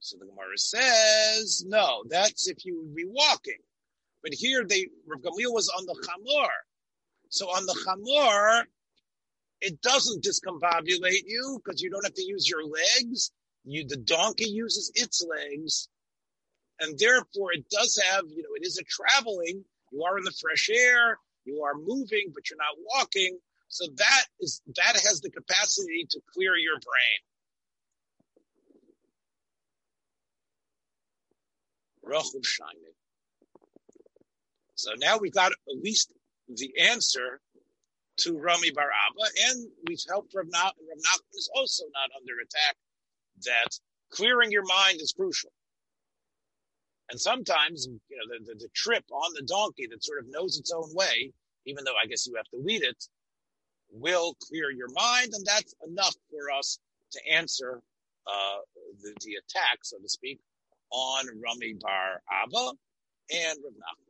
So 0.00 0.16
the 0.18 0.24
Gemara 0.26 0.56
says, 0.56 1.62
no, 1.66 2.02
that's 2.08 2.48
if 2.48 2.64
you 2.64 2.80
would 2.80 2.94
be 2.94 3.04
walking. 3.06 3.58
But 4.22 4.32
here 4.32 4.64
they, 4.66 4.88
Rav 5.06 5.20
Gamliel 5.20 5.52
was 5.52 5.68
on 5.68 5.84
the 5.84 5.94
Chamor. 5.94 6.48
So 7.28 7.48
on 7.48 7.66
the 7.66 7.74
Chamor, 7.86 8.64
it 9.60 9.80
doesn't 9.82 10.24
discombobulate 10.24 11.24
you 11.26 11.60
because 11.62 11.82
you 11.82 11.90
don't 11.90 12.04
have 12.04 12.14
to 12.14 12.24
use 12.24 12.48
your 12.48 12.64
legs. 12.64 13.30
You, 13.64 13.86
the 13.86 13.96
donkey 13.96 14.48
uses 14.48 14.90
its 14.94 15.24
legs. 15.26 15.88
And 16.80 16.98
therefore 16.98 17.52
it 17.52 17.68
does 17.70 18.00
have, 18.10 18.24
you 18.28 18.42
know, 18.42 18.54
it 18.54 18.66
is 18.66 18.78
a 18.78 18.84
traveling. 18.84 19.64
You 19.92 20.02
are 20.04 20.18
in 20.18 20.24
the 20.24 20.32
fresh 20.40 20.70
air. 20.70 21.18
You 21.44 21.62
are 21.62 21.74
moving, 21.74 22.32
but 22.34 22.48
you're 22.48 22.56
not 22.56 22.76
walking. 22.94 23.38
So 23.68 23.86
that 23.96 24.24
is, 24.40 24.62
that 24.76 24.94
has 24.94 25.20
the 25.20 25.30
capacity 25.30 26.06
to 26.10 26.20
clear 26.32 26.56
your 26.56 26.74
brain. 26.74 27.20
So 34.74 34.92
now 34.98 35.18
we've 35.18 35.34
got 35.34 35.52
at 35.52 35.82
least 35.82 36.12
the 36.48 36.72
answer 36.80 37.40
to 38.20 38.38
Rami 38.38 38.70
Bar 38.70 38.90
Abba, 38.90 39.50
and 39.50 39.68
we've 39.86 40.00
helped 40.08 40.34
Rav 40.34 40.46
Nachman 40.46 41.20
is 41.34 41.50
also 41.54 41.84
not 41.94 42.10
under 42.18 42.34
attack. 42.40 42.76
That 43.44 43.78
clearing 44.10 44.50
your 44.50 44.64
mind 44.64 45.00
is 45.00 45.14
crucial. 45.16 45.50
And 47.10 47.18
sometimes, 47.18 47.88
you 48.08 48.16
know, 48.16 48.38
the, 48.38 48.52
the, 48.52 48.58
the, 48.60 48.68
trip 48.74 49.04
on 49.10 49.32
the 49.34 49.42
donkey 49.42 49.86
that 49.90 50.04
sort 50.04 50.20
of 50.20 50.26
knows 50.28 50.58
its 50.58 50.70
own 50.70 50.94
way, 50.94 51.32
even 51.66 51.84
though 51.84 51.96
I 52.00 52.06
guess 52.06 52.26
you 52.26 52.34
have 52.36 52.48
to 52.50 52.58
lead 52.62 52.82
it, 52.82 53.04
will 53.90 54.36
clear 54.48 54.70
your 54.70 54.90
mind, 54.92 55.30
and 55.32 55.44
that's 55.44 55.74
enough 55.88 56.14
for 56.30 56.56
us 56.56 56.78
to 57.12 57.20
answer 57.32 57.80
uh, 58.26 58.58
the, 59.02 59.14
the 59.24 59.34
attack, 59.34 59.78
so 59.82 59.98
to 59.98 60.08
speak, 60.08 60.38
on 60.90 61.26
Rami 61.42 61.74
Bar 61.80 62.22
Abba 62.30 62.72
and 63.32 63.58
Rav 63.64 63.74
Nachman. 63.74 64.09